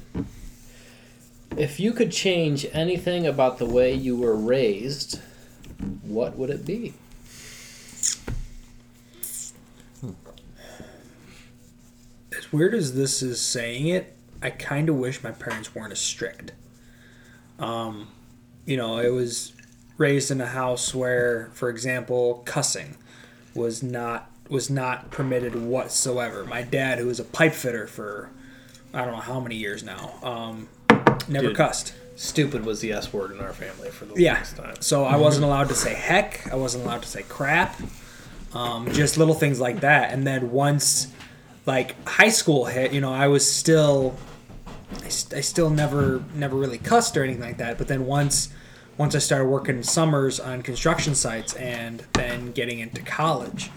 [1.57, 5.20] If you could change anything about the way you were raised,
[6.03, 6.95] what would it be?
[12.37, 16.01] As weird as this is saying it, I kind of wish my parents weren't as
[16.01, 16.53] strict.
[17.59, 18.09] Um,
[18.66, 19.52] you know, I was
[19.98, 22.96] raised in a house where, for example, cussing
[23.54, 26.44] was not was not permitted whatsoever.
[26.44, 28.30] My dad, who was a pipe fitter for
[28.92, 30.68] I don't know how many years now, um,
[31.28, 31.56] never Dude.
[31.56, 31.94] cussed.
[32.16, 34.34] Stupid was the S word in our family for the Yeah.
[34.34, 34.74] longest time.
[34.80, 36.46] So I wasn't allowed to say heck.
[36.52, 37.80] I wasn't allowed to say crap.
[38.52, 40.12] Um, just little things like that.
[40.12, 41.08] And then once,
[41.66, 44.14] like high school hit, you know, I was still,
[45.03, 47.78] I, st- I still never, never really cussed or anything like that.
[47.78, 48.51] But then once,
[48.97, 53.70] once I started working summers on construction sites and then getting into college,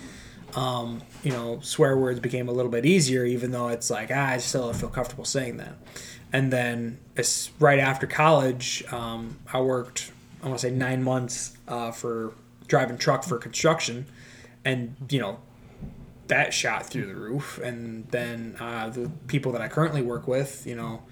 [0.55, 4.29] um, you know, swear words became a little bit easier, even though it's like, ah,
[4.29, 5.75] I still don't feel comfortable saying that.
[6.33, 6.99] And then
[7.59, 10.11] right after college, um, I worked,
[10.43, 12.33] I want to say nine months uh, for
[12.67, 14.05] driving truck for construction.
[14.65, 15.39] And, you know,
[16.27, 17.59] that shot through the roof.
[17.59, 21.03] And then uh, the people that I currently work with, you know,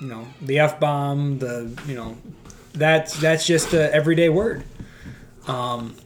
[0.00, 2.16] you know, the F bomb, the, you know,
[2.72, 4.64] that's, that's just a everyday word.
[5.46, 5.96] Um,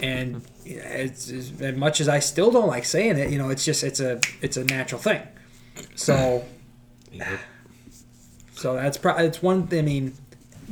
[0.00, 3.64] and it's, it's as much as I still don't like saying it, you know, it's
[3.64, 5.22] just it's a it's a natural thing.
[5.94, 6.44] So,
[8.54, 9.68] so that's probably it's one.
[9.72, 10.14] I mean,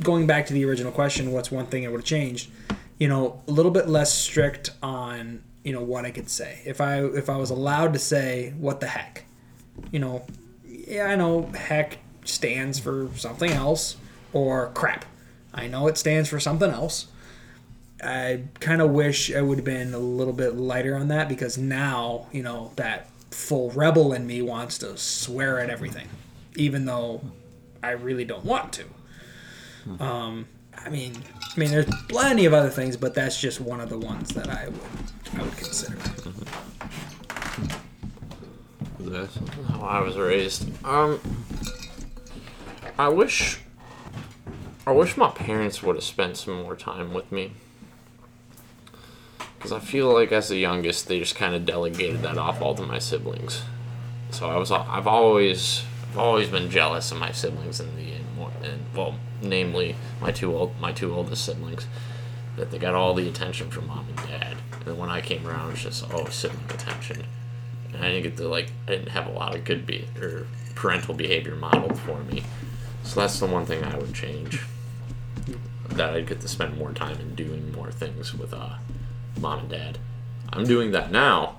[0.01, 2.49] going back to the original question, what's one thing I would have changed?
[2.97, 6.61] You know, a little bit less strict on you know what I could say.
[6.65, 9.25] If I if I was allowed to say what the heck,
[9.91, 10.25] you know,
[10.65, 13.97] yeah, I know heck stands for something else,
[14.33, 15.05] or crap.
[15.53, 17.07] I know it stands for something else.
[18.01, 21.57] I kind of wish I would have been a little bit lighter on that because
[21.57, 26.07] now, you know, that full rebel in me wants to swear at everything,
[26.55, 27.21] even though
[27.83, 28.85] I really don't want to.
[29.99, 30.47] Um,
[30.77, 33.97] I mean, I mean, there's plenty of other things, but that's just one of the
[33.97, 35.97] ones that I would I would consider.
[38.99, 40.69] That's how I was raised.
[40.85, 41.19] Um,
[42.97, 43.59] I wish,
[44.85, 47.53] I wish my parents would have spent some more time with me.
[49.57, 52.75] Because I feel like as the youngest, they just kind of delegated that off all
[52.75, 53.61] to my siblings.
[54.31, 58.13] So I was, I've always, I've always been jealous of my siblings and the,
[58.63, 61.87] and well, namely my two old, my two oldest siblings,
[62.57, 64.57] that they got all the attention from mom and dad.
[64.79, 67.23] And then when I came around, it was just always oh, sibling attention.
[67.93, 70.47] And I didn't get to like, I didn't have a lot of good be or
[70.75, 72.43] parental behavior modeled for me.
[73.03, 74.61] So that's the one thing I would change.
[75.89, 78.77] That I'd get to spend more time in doing more things with uh,
[79.39, 79.97] mom and dad.
[80.53, 81.57] I'm doing that now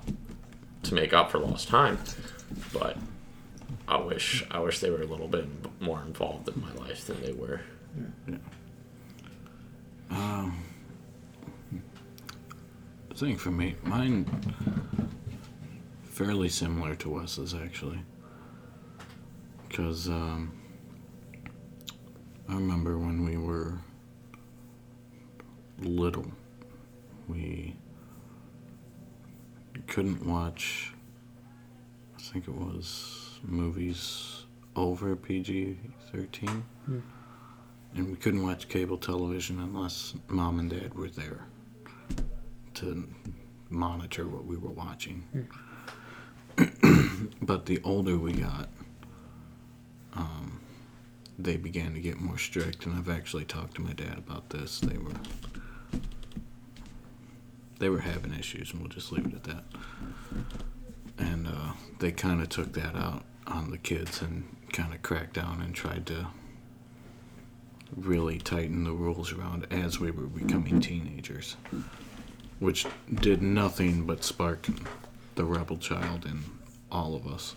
[0.85, 1.99] to make up for lost time,
[2.73, 2.97] but
[3.87, 5.47] I wish I wish they were a little bit
[5.81, 7.61] more involved in my life than they were.
[8.29, 8.37] Yeah.
[10.11, 10.65] Um,
[13.21, 14.25] I think for me, mine
[16.05, 17.99] fairly similar to Wes's actually,
[19.69, 20.51] because um,
[22.49, 23.75] I remember when we were
[25.81, 26.33] little,
[27.29, 27.77] we
[29.87, 30.95] couldn't watch.
[32.17, 34.47] I think it was movies
[34.77, 35.79] over PG
[36.11, 36.65] thirteen.
[37.95, 41.50] And we couldn't watch cable television unless mom and dad were there
[42.81, 43.09] to
[43.69, 45.23] monitor what we were watching.
[47.43, 48.69] but the older we got,
[50.15, 50.61] um,
[51.39, 54.81] they began to get more strict, and I've actually talked to my dad about this.
[54.81, 55.13] They were
[57.79, 59.65] they were having issues, and we'll just leave it at that.
[61.19, 65.35] And uh, they kind of took that out on the kids and kind of cracked
[65.35, 66.27] down and tried to
[67.97, 71.57] really tighten the rules around as we were becoming teenagers,
[72.61, 74.67] which did nothing but spark
[75.35, 76.45] the rebel child in
[76.93, 77.55] all of us.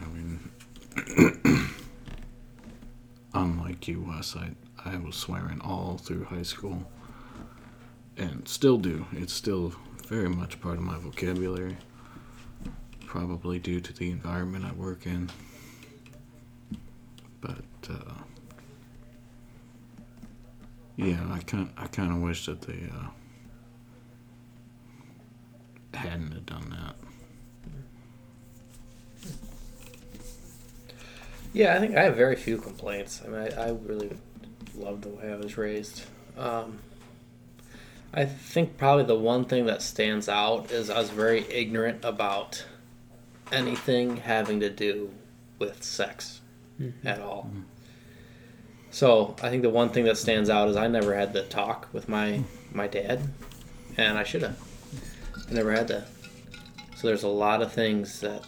[0.00, 0.50] I mean,
[3.34, 4.50] unlike you, Wes, I,
[4.84, 6.90] I was swearing all through high school
[8.16, 9.06] and still do.
[9.12, 9.72] It's still
[10.08, 11.76] very much part of my vocabulary,
[13.06, 15.30] probably due to the environment I work in.
[17.40, 18.14] But, uh,
[20.96, 23.06] yeah, I kind I kind of wish that they uh,
[25.94, 26.94] hadn't have done that.
[31.52, 33.22] Yeah, I think I have very few complaints.
[33.24, 34.10] I mean, I, I really
[34.76, 36.02] love the way I was raised.
[36.36, 36.78] Um,
[38.12, 42.64] I think probably the one thing that stands out is I was very ignorant about
[43.50, 45.12] anything having to do
[45.58, 46.40] with sex
[47.04, 47.50] at all.
[48.90, 51.88] So I think the one thing that stands out is I never had the talk
[51.92, 53.20] with my my dad,
[53.96, 54.67] and I should have.
[55.48, 56.08] I never had that.
[56.96, 58.44] So there's a lot of things that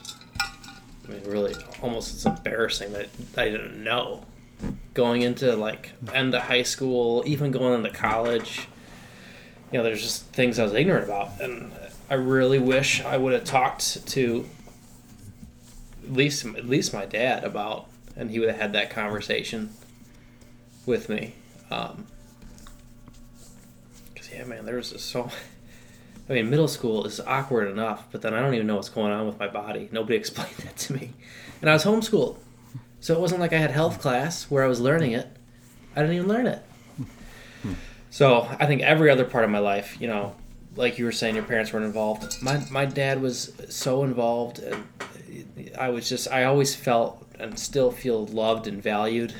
[1.11, 4.25] I mean, really, almost it's embarrassing that I didn't know.
[4.93, 8.69] Going into like end of high school, even going into college,
[9.73, 11.73] you know, there's just things I was ignorant about, and
[12.11, 14.47] I really wish I would have talked to
[16.05, 17.87] at least at least my dad about,
[18.17, 19.71] and he would have had that conversation
[20.87, 21.35] with me.
[21.71, 22.07] Um,
[24.17, 25.31] Cause yeah, man, there was just so.
[26.31, 29.13] I mean, middle school is awkward enough, but then I don't even know what's going
[29.13, 29.89] on with my body.
[29.91, 31.13] Nobody explained that to me,
[31.61, 32.39] and I was homeschooled,
[33.01, 35.29] so it wasn't like I had health class where I was learning it.
[35.97, 36.63] I didn't even learn it.
[38.11, 40.35] So I think every other part of my life, you know,
[40.77, 42.43] like you were saying, your parents weren't involved.
[42.43, 44.85] My my dad was so involved, and
[45.79, 49.33] I was just I always felt and still feel loved and valued.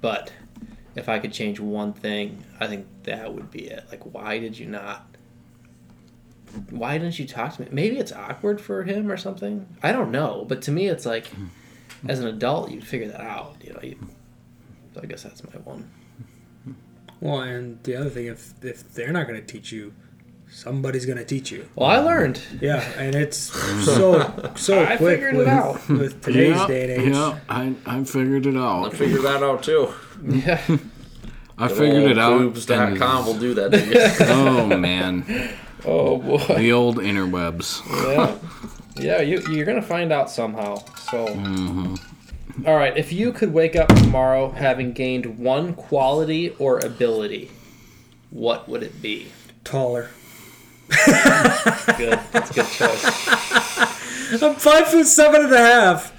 [0.00, 0.32] But
[0.96, 3.84] if I could change one thing, I think that would be it.
[3.90, 5.15] Like, why did you not?
[6.70, 7.68] Why didn't you talk to me?
[7.70, 9.66] Maybe it's awkward for him or something.
[9.82, 10.44] I don't know.
[10.48, 11.26] But to me, it's like,
[12.08, 13.56] as an adult, you'd figure that out.
[13.62, 13.80] You know.
[13.82, 13.98] You,
[14.94, 15.90] so I guess that's my one.
[17.20, 19.94] Well, and the other thing, if if they're not going to teach you,
[20.50, 21.68] somebody's going to teach you.
[21.74, 22.40] Well, I learned.
[22.60, 23.36] Yeah, and it's
[23.84, 25.88] so so I quick figured it with, out.
[25.88, 27.14] with today's yeah, day and age.
[27.14, 28.84] Yeah, I, I figured it out.
[28.86, 29.88] I figured that out too.
[30.26, 30.60] Yeah.
[31.58, 32.40] I figured it out.
[32.40, 34.26] and- Boobs.com will do that to you.
[34.28, 35.24] oh man,
[35.84, 36.38] Oh boy.
[36.56, 37.82] the old interwebs.
[38.14, 38.38] Yeah.
[38.96, 39.20] Yeah.
[39.20, 40.76] You you're gonna find out somehow.
[41.10, 41.94] So hmm
[42.66, 42.96] All right.
[42.96, 47.50] If you could wake up tomorrow having gained one quality or ability,
[48.30, 49.28] what would it be?
[49.64, 50.08] Taller.
[50.88, 52.18] Good.
[52.32, 53.04] That's a good choice.
[54.42, 56.12] I'm five foot seven and a half.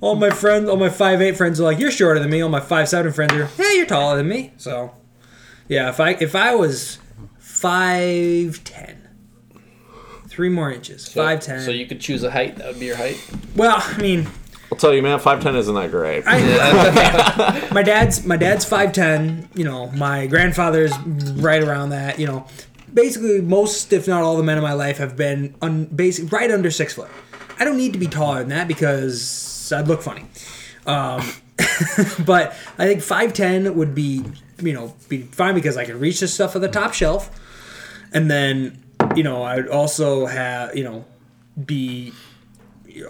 [0.00, 2.48] All my friends, all my five eight friends are like, "You're shorter than me." All
[2.48, 4.92] my five seven friends are, "Yeah, you're taller than me." So,
[5.68, 6.98] yeah, if I if I was
[7.66, 9.08] five ten,
[10.28, 11.60] three more inches, So, five ten.
[11.60, 12.56] So you could choose a height.
[12.56, 13.20] That would be your height.
[13.56, 14.28] well, I mean,
[14.70, 16.22] I'll tell you, man, five ten isn't that great.
[16.26, 19.48] I, my dad's my dad's five ten.
[19.54, 22.20] You know, my grandfather's right around that.
[22.20, 22.46] You know,
[22.94, 26.50] basically most, if not all, the men in my life have been un, basic right
[26.50, 27.10] under six foot.
[27.58, 30.26] I don't need to be taller than that because I'd look funny.
[30.86, 31.26] Um,
[32.24, 34.24] but I think five ten would be
[34.58, 37.30] you know be fine because I can reach this stuff at the top shelf,
[38.12, 38.82] and then
[39.14, 41.04] you know I'd also have you know
[41.64, 42.12] be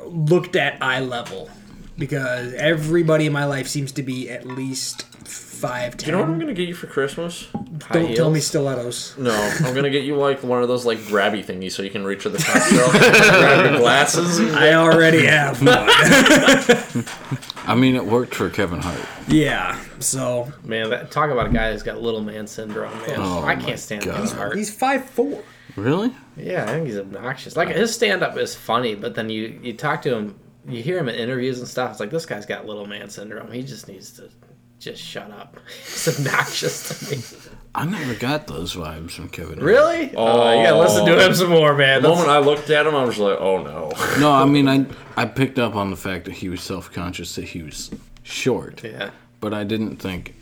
[0.04, 1.50] looked at eye level
[1.98, 6.08] because everybody in my life seems to be at least five ten.
[6.08, 7.48] You know what I'm gonna get you for Christmas?
[7.92, 9.16] Don't tell me stilettos.
[9.16, 9.32] No,
[9.64, 12.22] I'm gonna get you like one of those like grabby thingies so you can reach
[12.24, 14.40] to the top shelf, grab your glasses.
[14.54, 15.76] I already have one.
[17.66, 19.00] I mean, it worked for Kevin Hart.
[19.28, 23.16] yeah, so Man, that, talk about a guy who's got little man syndrome, man.
[23.18, 24.20] Oh I can't stand God.
[24.20, 24.56] his heart.
[24.56, 25.42] he's five four.
[25.74, 26.12] Really?
[26.36, 27.56] Yeah, I think he's obnoxious.
[27.56, 30.38] Like his stand up is funny, but then you you talk to him,
[30.68, 31.92] you hear him in interviews and stuff.
[31.92, 33.50] It's like this guy's got little man syndrome.
[33.50, 34.30] He just needs to
[34.78, 35.56] just shut up.
[35.86, 37.52] It's obnoxious to me.
[37.74, 39.58] I never got those vibes from Kevin.
[39.60, 40.14] Really?
[40.16, 41.32] Oh, you gotta listen to him oh.
[41.34, 42.02] some more, man.
[42.02, 43.92] The That's- moment I looked at him, I was like, oh no.
[44.18, 44.86] No, I mean, I
[45.16, 47.90] I picked up on the fact that he was self conscious that he was
[48.22, 49.10] short, yeah.
[49.40, 50.34] but I didn't think.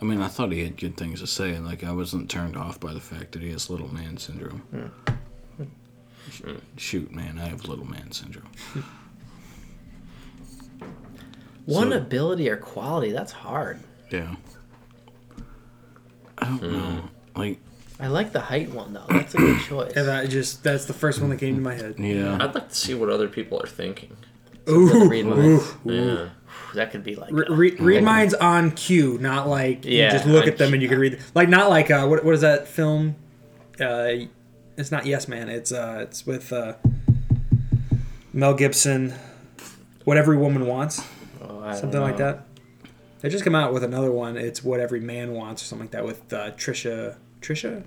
[0.00, 2.56] I mean, I thought he had good things to say, and like I wasn't turned
[2.56, 4.62] off by the fact that he has little man syndrome.
[4.70, 6.56] Hmm.
[6.76, 8.48] Shoot, man, I have little man syndrome.
[11.66, 13.80] One So- ability or quality, that's hard.
[14.10, 14.34] Yeah.
[16.38, 17.02] I don't know.
[17.36, 17.58] Like,
[17.98, 19.04] I like the height one though.
[19.08, 19.92] That's a good choice.
[19.94, 21.94] And I just that's the first one that came to my head.
[21.98, 22.38] yeah.
[22.40, 24.16] I'd like to see what other people are thinking.
[24.68, 25.74] Ooh, read minds.
[25.84, 26.28] Yeah.
[26.74, 30.10] That could be like Re- a- re- read minds on cue, not like you Yeah,
[30.10, 31.18] just look at them and you can read.
[31.34, 33.16] Like not like uh, what what is that film?
[33.80, 34.12] Uh,
[34.76, 35.48] it's not Yes Man.
[35.48, 36.74] It's uh, it's with uh,
[38.32, 39.14] Mel Gibson.
[40.04, 41.02] What every woman wants,
[41.72, 42.46] I something like that.
[43.20, 44.36] They just come out with another one.
[44.36, 47.16] It's what every man wants, or something like that, with uh, Trisha.
[47.42, 47.84] Trisha.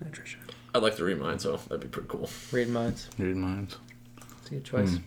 [0.00, 0.36] Not Trisha.
[0.74, 2.28] I'd like to read mine, so that'd be pretty cool.
[2.52, 3.08] Read minds.
[3.18, 3.76] Read minds.
[4.42, 4.98] It's a good choice.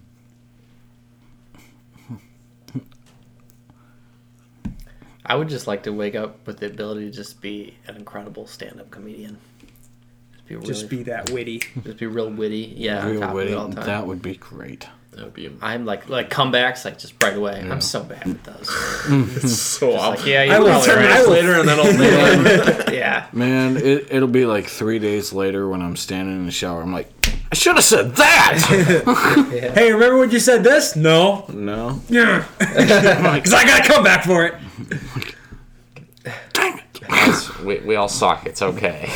[5.26, 8.48] I would just like to wake up with the ability to just be an incredible
[8.48, 9.38] stand-up comedian.
[10.34, 11.60] Just be really, Just be that witty.
[11.84, 12.74] just be real witty.
[12.76, 13.54] Yeah, Real witty.
[13.54, 13.86] all the time.
[13.86, 14.88] That would be great.
[15.12, 17.60] That would be I'm like like comebacks like just right away.
[17.70, 18.70] I'm so bad at those.
[19.44, 20.12] It's so awful.
[20.12, 21.12] like yeah, I you're will probably turn- right.
[21.12, 23.28] I will- later, and then I'll be yeah.
[23.34, 26.82] Man, it, it'll be like three days later when I'm standing in the shower.
[26.82, 27.12] I'm like,
[27.52, 29.72] I should have said that.
[29.76, 30.96] Hey, remember when you said this?
[30.96, 31.46] No.
[31.50, 32.02] no.
[32.08, 32.46] Yeah.
[32.58, 34.56] Because I got to come back for it.
[36.54, 37.60] Dang it.
[37.66, 38.46] We, we all suck.
[38.46, 39.08] It's okay.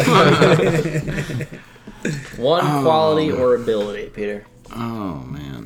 [2.37, 3.37] One quality oh.
[3.37, 4.45] or ability, Peter.
[4.75, 5.64] Oh man.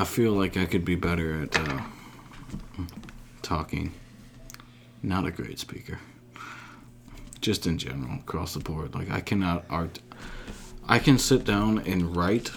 [0.00, 1.82] I feel like I could be better at uh,
[3.42, 3.92] talking.
[5.02, 5.98] Not a great speaker.
[7.42, 8.94] Just in general, across the board.
[8.94, 9.98] Like I cannot art.
[10.88, 12.50] I can sit down and write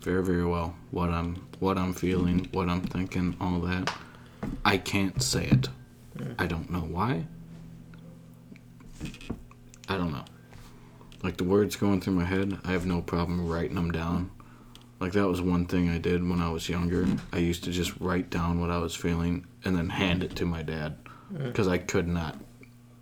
[0.00, 3.92] very, very well what I'm, what I'm feeling, what I'm thinking, all that.
[4.64, 5.68] I can't say it.
[6.38, 7.26] I don't know why.
[9.86, 10.24] I don't know.
[11.22, 14.30] Like the words going through my head, I have no problem writing them down.
[14.98, 17.06] Like that was one thing I did when I was younger.
[17.32, 20.46] I used to just write down what I was feeling and then hand it to
[20.46, 20.96] my dad
[21.38, 22.36] because I could not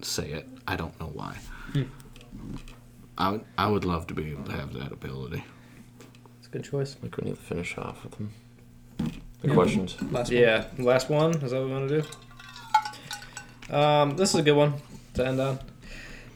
[0.02, 0.48] say it.
[0.66, 1.36] I don't know why.
[3.16, 5.44] I would, I would love to be able to have that ability.
[6.38, 6.96] It's a good choice.
[6.96, 8.32] I think we need to finish off with them.
[9.42, 9.96] The questions.
[10.10, 10.40] Last one.
[10.40, 11.34] Yeah, last one.
[11.36, 12.02] Is that what we want to
[13.68, 13.74] do?
[13.74, 14.74] Um, this is a good one
[15.14, 15.58] to end on.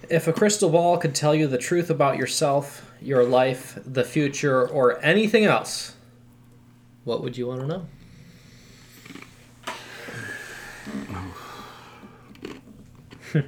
[0.08, 4.66] If a crystal ball could tell you the truth about yourself, your life, the future,
[4.66, 5.94] or anything else,
[7.04, 7.86] what would you want to know?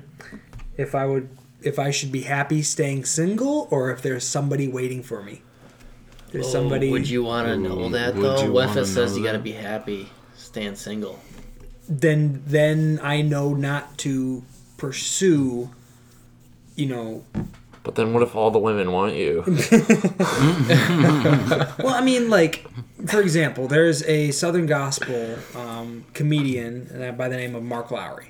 [0.77, 1.29] If I would,
[1.63, 5.43] if I should be happy staying single, or if there's somebody waiting for me.
[6.33, 6.89] There's oh, somebody.
[6.89, 8.45] Oh, Would you want to know that would though?
[8.45, 11.19] you What if wanna it says you got to be happy, staying single?
[11.89, 14.45] Then, then I know not to
[14.79, 15.71] pursue.
[16.77, 17.25] You know,
[17.83, 19.43] But then what if all the women want you?
[21.83, 22.67] Well, I mean, like,
[23.07, 28.27] for example, there's a Southern Gospel um, comedian uh, by the name of Mark Lowry.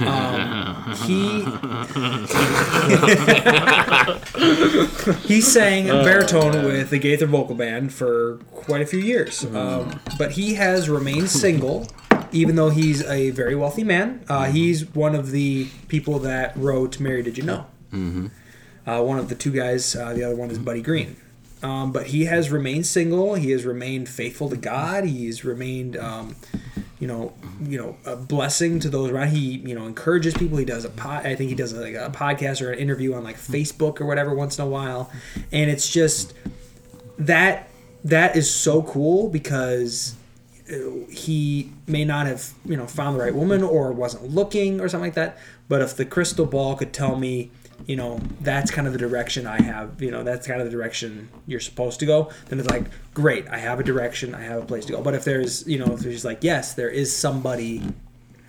[0.00, 1.42] Um, he
[5.26, 10.32] he sang baritone with the Gaither Vocal Band for quite a few years, um, but
[10.32, 11.88] he has remained single.
[12.32, 17.00] Even though he's a very wealthy man, uh, he's one of the people that wrote
[17.00, 17.66] "Mary, Did You Know."
[18.90, 21.16] Uh, one of the two guys, uh, the other one is Buddy Green.
[21.62, 23.34] Um, but he has remained single.
[23.34, 25.04] He has remained faithful to God.
[25.04, 26.34] He's remained, um,
[26.98, 27.32] you know,
[27.62, 29.28] you know, a blessing to those around.
[29.28, 30.58] He, you know, encourages people.
[30.58, 31.24] He does a pod.
[31.24, 34.34] I think he does like a podcast or an interview on like Facebook or whatever
[34.34, 35.12] once in a while,
[35.52, 36.34] and it's just
[37.16, 37.68] that
[38.02, 40.16] that is so cool because
[40.72, 44.88] uh, he may not have you know found the right woman or wasn't looking or
[44.88, 45.36] something like that
[45.68, 47.50] but if the crystal ball could tell me
[47.86, 50.70] you know that's kind of the direction i have you know that's kind of the
[50.70, 54.62] direction you're supposed to go then it's like great i have a direction i have
[54.62, 55.02] a place to go.
[55.02, 57.82] But if there's you know if there's like yes there is somebody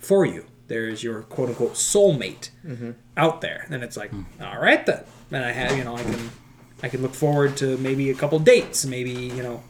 [0.00, 2.92] for you there's your quote unquote soulmate mm-hmm.
[3.16, 4.22] out there then it's like hmm.
[4.40, 5.04] all right then.
[5.30, 6.30] Then i have you know i can
[6.82, 9.62] i can look forward to maybe a couple dates maybe you know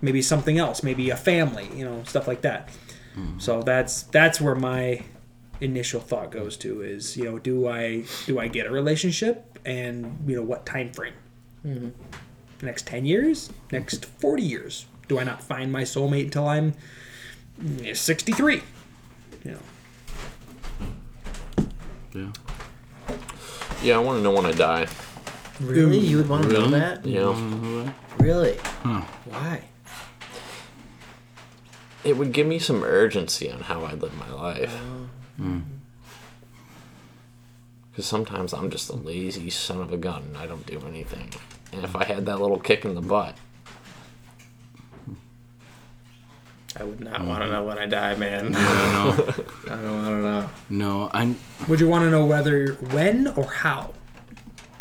[0.00, 2.70] maybe something else, maybe a family, you know, stuff like that.
[3.14, 3.38] Hmm.
[3.38, 5.02] So that's that's where my
[5.60, 10.18] initial thought goes to is, you know, do I do I get a relationship and
[10.26, 11.14] you know what time frame?
[11.66, 11.90] Mm-hmm.
[12.64, 13.50] Next ten years?
[13.72, 14.86] Next forty years?
[15.08, 16.74] Do I not find my soulmate until I'm
[17.94, 18.62] sixty three?
[19.44, 19.58] You know.
[22.14, 22.32] Yeah.
[23.82, 24.86] Yeah, I want to know when I die.
[25.60, 25.98] Really?
[25.98, 27.06] You would want to know that?
[27.06, 27.34] Yeah.
[28.18, 28.56] Really?
[28.82, 29.02] Huh.
[29.24, 29.62] Why?
[32.04, 34.76] It would give me some urgency on how I live my life.
[34.82, 34.97] Oh.
[35.40, 35.62] Mm.
[37.90, 41.30] Because sometimes I'm just a lazy son of a gun and I don't do anything.
[41.72, 43.36] And if I had that little kick in the butt,
[46.78, 48.52] I would not want to know when I die, man.
[48.58, 49.14] No,
[49.74, 50.50] I don't, I don't know.
[50.70, 51.36] no, I'm.
[51.68, 53.92] Would you want to know whether when or how?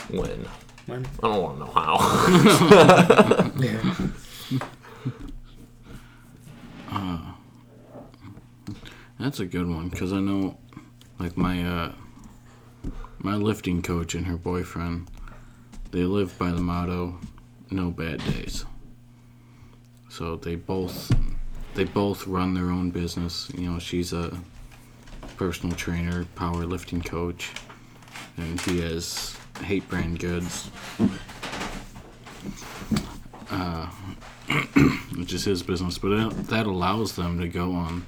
[0.10, 0.48] when?
[0.86, 1.06] When?
[1.24, 1.98] I don't want to know how.
[6.90, 7.27] Uh,
[9.20, 10.58] That's a good one because I know,
[11.20, 11.92] like my uh,
[13.18, 15.10] my lifting coach and her boyfriend,
[15.92, 17.20] they live by the motto,
[17.72, 18.64] "No bad days."
[20.10, 21.12] So they both
[21.74, 23.50] they both run their own business.
[23.56, 24.38] You know, she's a
[25.36, 27.52] personal trainer, powerlifting coach,
[28.38, 30.70] and he has hate brand goods.
[33.50, 33.88] Uh,
[35.16, 38.06] which is his business, but that allows them to go on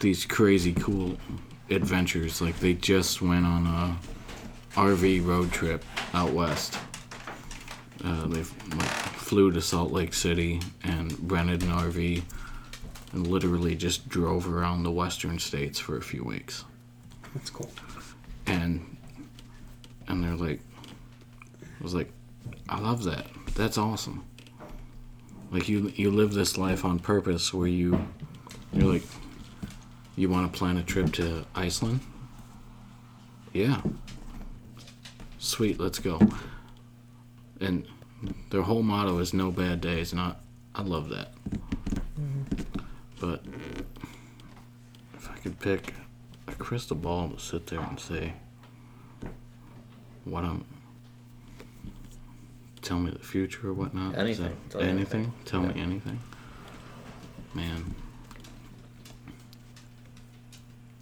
[0.00, 1.16] these crazy cool
[1.70, 2.40] adventures.
[2.40, 3.98] Like they just went on a
[4.78, 6.78] RV road trip out west.
[8.04, 12.22] Uh, they like, flew to Salt Lake City and rented an RV
[13.12, 16.64] and literally just drove around the western states for a few weeks.
[17.34, 17.70] That's cool.
[18.46, 18.96] And
[20.08, 20.60] and they're like,
[21.62, 22.10] I was like,
[22.68, 23.26] I love that.
[23.54, 24.24] That's awesome.
[25.50, 28.06] Like you you live this life on purpose where you
[28.72, 29.02] you're like
[30.16, 32.00] you want to plan a trip to Iceland?
[33.52, 33.80] Yeah.
[35.38, 36.20] Sweet, let's go.
[37.60, 37.86] And
[38.50, 40.34] their whole motto is no bad days, and I,
[40.74, 41.32] I love that.
[42.18, 42.62] Mm-hmm.
[43.20, 43.44] But
[45.14, 45.94] if I could pick
[46.48, 48.32] a crystal ball to sit there and say
[50.24, 50.64] what I'm
[52.82, 54.16] tell me the future or whatnot.
[54.16, 54.56] Anything.
[54.70, 54.98] that- anything?
[54.98, 55.32] anything.
[55.44, 56.20] Tell me anything.
[57.54, 57.94] Man.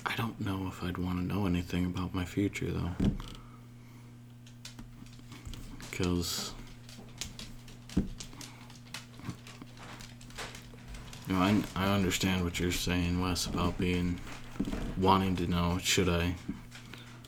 [0.07, 2.91] I don't know if I'd want to know anything about my future though.
[5.91, 6.53] Because
[7.97, 8.05] you
[11.35, 14.21] know, I, I understand what you're saying, Wes, about being
[14.97, 16.35] wanting to know should I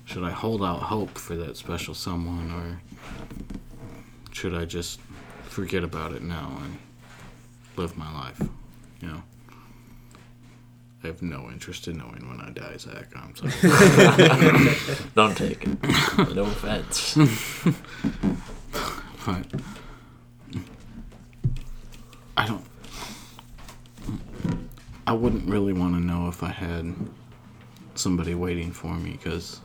[0.04, 2.80] should I hold out hope for that special someone or
[4.32, 5.00] should I just
[5.44, 6.78] forget about it now and
[7.76, 8.40] live my life?
[9.00, 9.22] You know.
[11.06, 13.06] I have no interest in knowing when I die, Zach.
[13.14, 13.52] I'm sorry.
[15.14, 16.34] don't take it.
[16.34, 17.14] No offense.
[19.24, 19.46] but
[22.36, 22.64] I don't.
[25.06, 26.92] I wouldn't really want to know if I had
[27.94, 29.60] somebody waiting for me because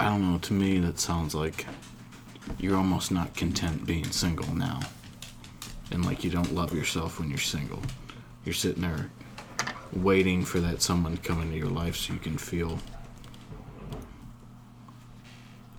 [0.00, 0.38] I don't know.
[0.38, 1.66] To me, that sounds like
[2.58, 4.80] you're almost not content being single now,
[5.92, 7.80] and like you don't love yourself when you're single.
[8.48, 9.10] You're sitting there
[9.92, 12.78] waiting for that someone to come into your life so you can feel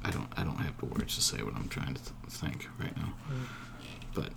[0.03, 2.69] I don't I don't have the words to say what I'm trying to th- think
[2.79, 3.15] right now.
[3.27, 3.45] Mm.
[4.13, 4.29] But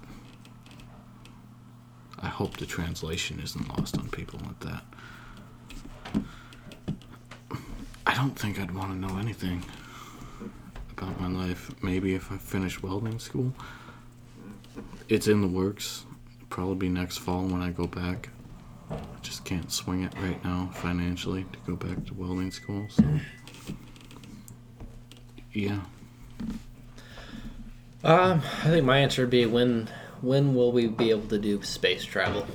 [2.21, 4.83] I hope the translation isn't lost on people with that.
[8.07, 9.63] I don't think I'd want to know anything
[10.97, 11.71] about my life.
[11.83, 13.53] Maybe if I finish welding school.
[15.11, 16.07] It's in the works.
[16.53, 18.29] Probably be next fall when I go back.
[18.91, 22.89] I just can't swing it right now financially to go back to welding school.
[22.91, 23.03] So,
[25.55, 25.81] yeah.
[28.05, 29.89] Um, I think my answer would be when
[30.21, 32.47] when will we be able to do space travel?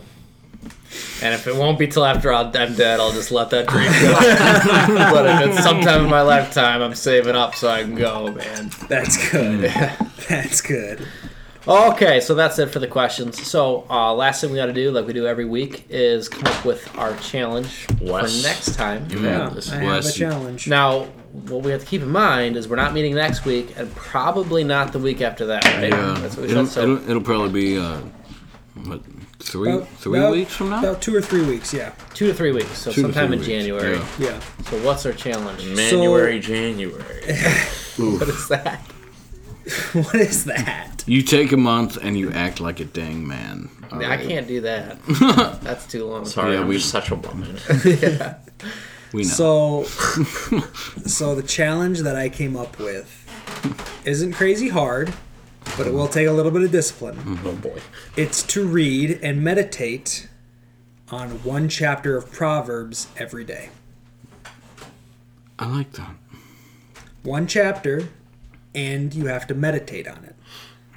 [1.23, 4.13] And if it won't be till after I'm dead, I'll just let that dream go.
[5.11, 8.69] but if it's sometime in my lifetime, I'm saving up so I can go, man.
[8.89, 9.71] That's good.
[10.29, 11.07] That's good.
[11.67, 13.45] Okay, so that's it for the questions.
[13.45, 16.45] So, uh, last thing we got to do, like we do every week, is come
[16.45, 18.41] up with our challenge Wes.
[18.41, 19.05] for next time.
[19.09, 20.67] Yeah, this I have a challenge.
[20.69, 23.93] Now, what we have to keep in mind is we're not meeting next week, and
[23.95, 25.65] probably not the week after that.
[25.65, 25.89] Right?
[25.91, 26.73] Yeah, That's what we it'll, said.
[26.73, 27.99] So, it'll, it'll probably be uh,
[28.85, 29.01] what
[29.39, 30.79] three About- three about- weeks from now.
[30.79, 31.91] About two or three weeks, yeah.
[32.13, 32.77] two to three weeks.
[32.77, 33.97] So Two sometime in weeks, January.
[33.97, 34.05] yeah.
[34.19, 34.39] Yeah.
[34.69, 35.61] So what's our challenge?
[35.63, 37.03] January, January.
[37.97, 38.79] What is that?
[39.93, 41.03] what is that?
[41.07, 43.69] You take a month and you act like a dang man.
[43.91, 44.27] All I right.
[44.27, 44.97] can't do that.
[45.61, 46.25] That's too long.
[46.25, 47.57] Sorry, Yeah, I'm we- just such a woman.
[49.13, 49.29] We know.
[49.29, 49.83] So,
[51.05, 53.07] so the challenge that I came up with
[54.03, 55.13] isn't crazy hard,
[55.77, 57.15] but it will take a little bit of discipline.
[57.15, 57.47] Mm-hmm.
[57.47, 57.79] oh boy.
[58.17, 60.27] It's to read and meditate
[61.09, 63.69] on one chapter of Proverbs every day.
[65.57, 66.15] I like that.
[67.23, 68.09] One chapter,
[68.77, 70.35] and you have to meditate on it.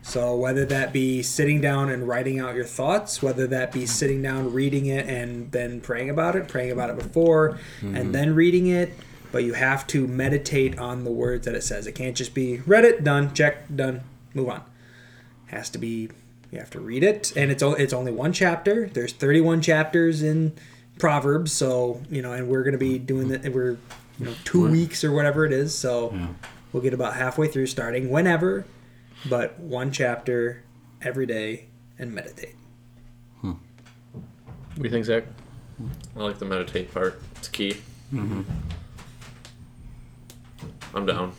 [0.03, 4.23] So, whether that be sitting down and writing out your thoughts, whether that be sitting
[4.23, 8.13] down, reading it, and then praying about it, praying about it before, and mm-hmm.
[8.13, 8.93] then reading it,
[9.31, 11.87] but you have to meditate on the words that it says.
[11.87, 14.01] It can't just be read it, done, check, done,
[14.35, 14.63] move on.
[15.49, 16.11] It has to be
[16.51, 18.91] you have to read it, and it's o- it's only one chapter.
[18.93, 20.53] There's 31 chapters in
[20.99, 23.53] Proverbs, so you know, and we're gonna be doing that.
[23.53, 23.77] We're
[24.19, 26.29] you know two weeks or whatever it is, so Yeah.
[26.73, 28.65] We'll get about halfway through, starting whenever,
[29.29, 30.63] but one chapter
[31.03, 31.67] every day
[31.99, 32.55] and meditate.
[33.41, 33.53] Hmm.
[33.53, 35.25] What do you think, Zach?
[36.17, 37.21] I like the meditate part.
[37.37, 37.77] It's key.
[38.13, 38.43] Mm-hmm.
[40.95, 41.33] I'm down.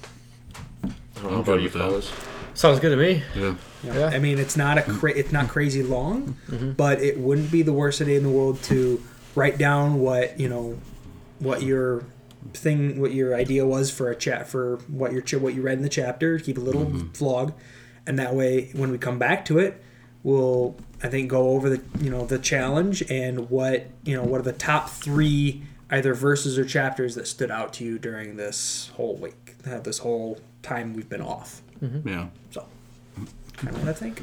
[0.83, 2.11] I don't know I'm about you with fellas.
[2.53, 3.23] Sounds good to me.
[3.35, 3.55] Yeah.
[3.83, 4.07] Yeah.
[4.07, 6.71] I mean, it's not a cra- it's not crazy long, mm-hmm.
[6.71, 9.01] but it wouldn't be the worst day in the world to
[9.35, 10.77] write down what you know,
[11.39, 12.03] what your
[12.53, 15.83] thing, what your idea was for a chat for what your what you read in
[15.83, 16.39] the chapter.
[16.39, 17.53] Keep a little vlog,
[18.05, 19.83] and that way, when we come back to it,
[20.23, 24.39] we'll I think go over the you know the challenge and what you know what
[24.39, 28.91] are the top three either verses or chapters that stood out to you during this
[28.95, 31.61] whole week, uh, this whole time we've been off.
[32.05, 32.27] Yeah.
[32.51, 32.65] So,
[33.57, 34.21] kind of what I think.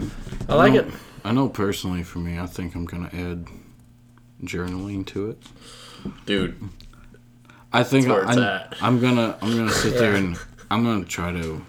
[0.49, 0.95] I like know, it.
[1.25, 3.49] I know personally for me, I think I'm gonna add
[4.43, 5.43] journaling to it.
[6.27, 6.57] Dude,
[7.73, 8.97] I think That's where it's I'm.
[8.97, 10.37] I'm gonna I'm gonna sit there and
[10.71, 11.63] I'm gonna try to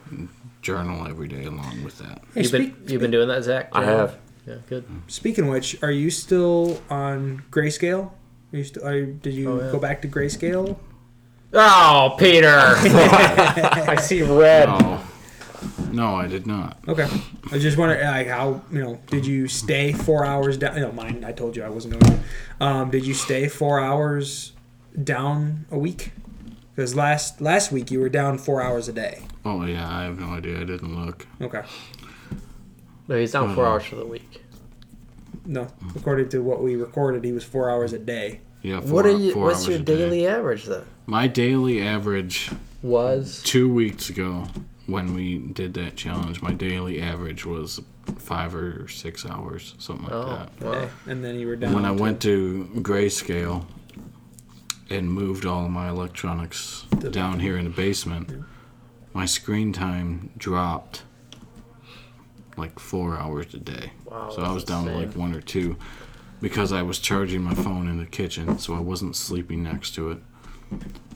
[0.61, 2.21] journal every day along with that.
[2.33, 3.69] Hey, You've been you've been doing that, Zach?
[3.73, 4.17] I have.
[4.47, 4.85] Yeah, good.
[5.07, 8.11] Speaking of which, are you still on grayscale?
[8.53, 9.71] Are you still, are, did you Oh, yeah.
[9.71, 10.77] go back to grayscale?
[11.53, 12.47] Oh, Peter!
[12.75, 14.67] I see red.
[14.69, 15.01] No,
[15.91, 16.77] no, I did not.
[16.87, 17.03] Okay.
[17.03, 20.75] I was just wondering, like, how you know, did you stay four hours down?
[20.75, 21.23] You know, mine.
[21.25, 22.19] I told you I wasn't going.
[22.19, 22.65] to.
[22.65, 24.53] Um, did you stay four hours
[25.03, 26.11] down a week?
[26.75, 29.23] Because last last week you were down four hours a day.
[29.43, 30.61] Oh yeah, I have no idea.
[30.61, 31.27] I didn't look.
[31.41, 31.63] Okay.
[33.07, 33.73] No, he's down four uh-huh.
[33.73, 34.43] hours for the week.
[35.45, 38.41] No, according to what we recorded, he was four hours a day.
[38.61, 38.81] Yeah.
[38.81, 39.33] Four, What are you?
[39.33, 39.97] four What's your a day.
[39.97, 40.85] daily average though?
[41.05, 42.51] My daily average
[42.83, 44.47] Was two weeks ago
[44.85, 47.81] when we did that challenge, my daily average was
[48.17, 50.49] five or six hours, something like oh, that.
[50.61, 50.89] A wow.
[51.07, 51.73] And then you were down.
[51.73, 53.65] when I to- went to grayscale
[54.89, 58.43] and moved all of my electronics down here in the basement,
[59.13, 61.03] my screen time dropped
[62.57, 63.91] like four hours a day.
[64.05, 65.77] Wow, so I was down to like one or two
[66.41, 70.11] because I was charging my phone in the kitchen, so I wasn't sleeping next to
[70.11, 70.19] it.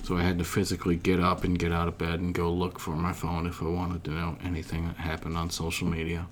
[0.04, 2.80] So I had to physically get up and get out of bed and go look
[2.80, 6.28] for my phone if I wanted to know anything that happened on social media.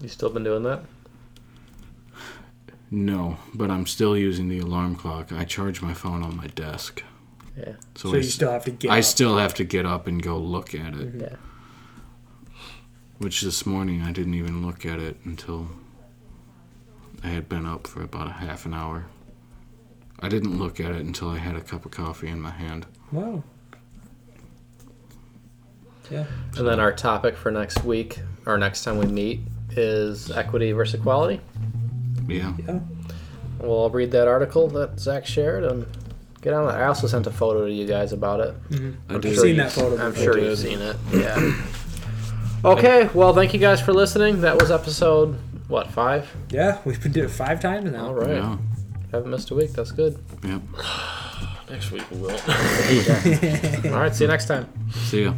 [0.00, 0.82] You still been doing that?
[2.90, 5.32] No, but I'm still using the alarm clock.
[5.32, 7.02] I charge my phone on my desk.
[7.56, 7.74] Yeah.
[7.94, 8.90] So, so I, you s- still have to get.
[8.90, 9.04] I up.
[9.04, 11.14] still have to get up and go look at it.
[11.20, 11.36] Yeah.
[13.18, 15.68] Which this morning I didn't even look at it until
[17.22, 19.06] I had been up for about a half an hour.
[20.20, 22.86] I didn't look at it until I had a cup of coffee in my hand.
[23.12, 23.42] Wow.
[26.10, 26.24] Yeah.
[26.56, 29.40] And then our topic for next week, or next time we meet,
[29.70, 31.40] is equity versus equality.
[32.30, 32.52] Yeah.
[32.66, 32.80] Yeah.
[33.60, 35.86] We'll read that article that Zach shared and
[36.40, 36.72] get on it.
[36.78, 38.54] I also sent a photo to you guys about it.
[38.72, 39.34] I I'm did.
[39.34, 40.32] sure seen you- that photo I'm before.
[40.34, 40.96] sure I you've seen it.
[41.12, 41.52] Yeah.
[42.64, 43.08] okay.
[43.14, 44.40] Well, thank you guys for listening.
[44.40, 45.38] That was episode
[45.68, 46.30] what five?
[46.50, 48.06] Yeah, we've been doing it five times now.
[48.06, 48.30] All right.
[48.36, 48.56] Yeah.
[49.12, 49.72] Haven't missed a week.
[49.72, 50.18] That's good.
[50.44, 50.62] Yep.
[51.70, 52.30] Next week we will.
[53.92, 54.14] All right.
[54.14, 54.66] See you next time.
[54.90, 55.34] See ya.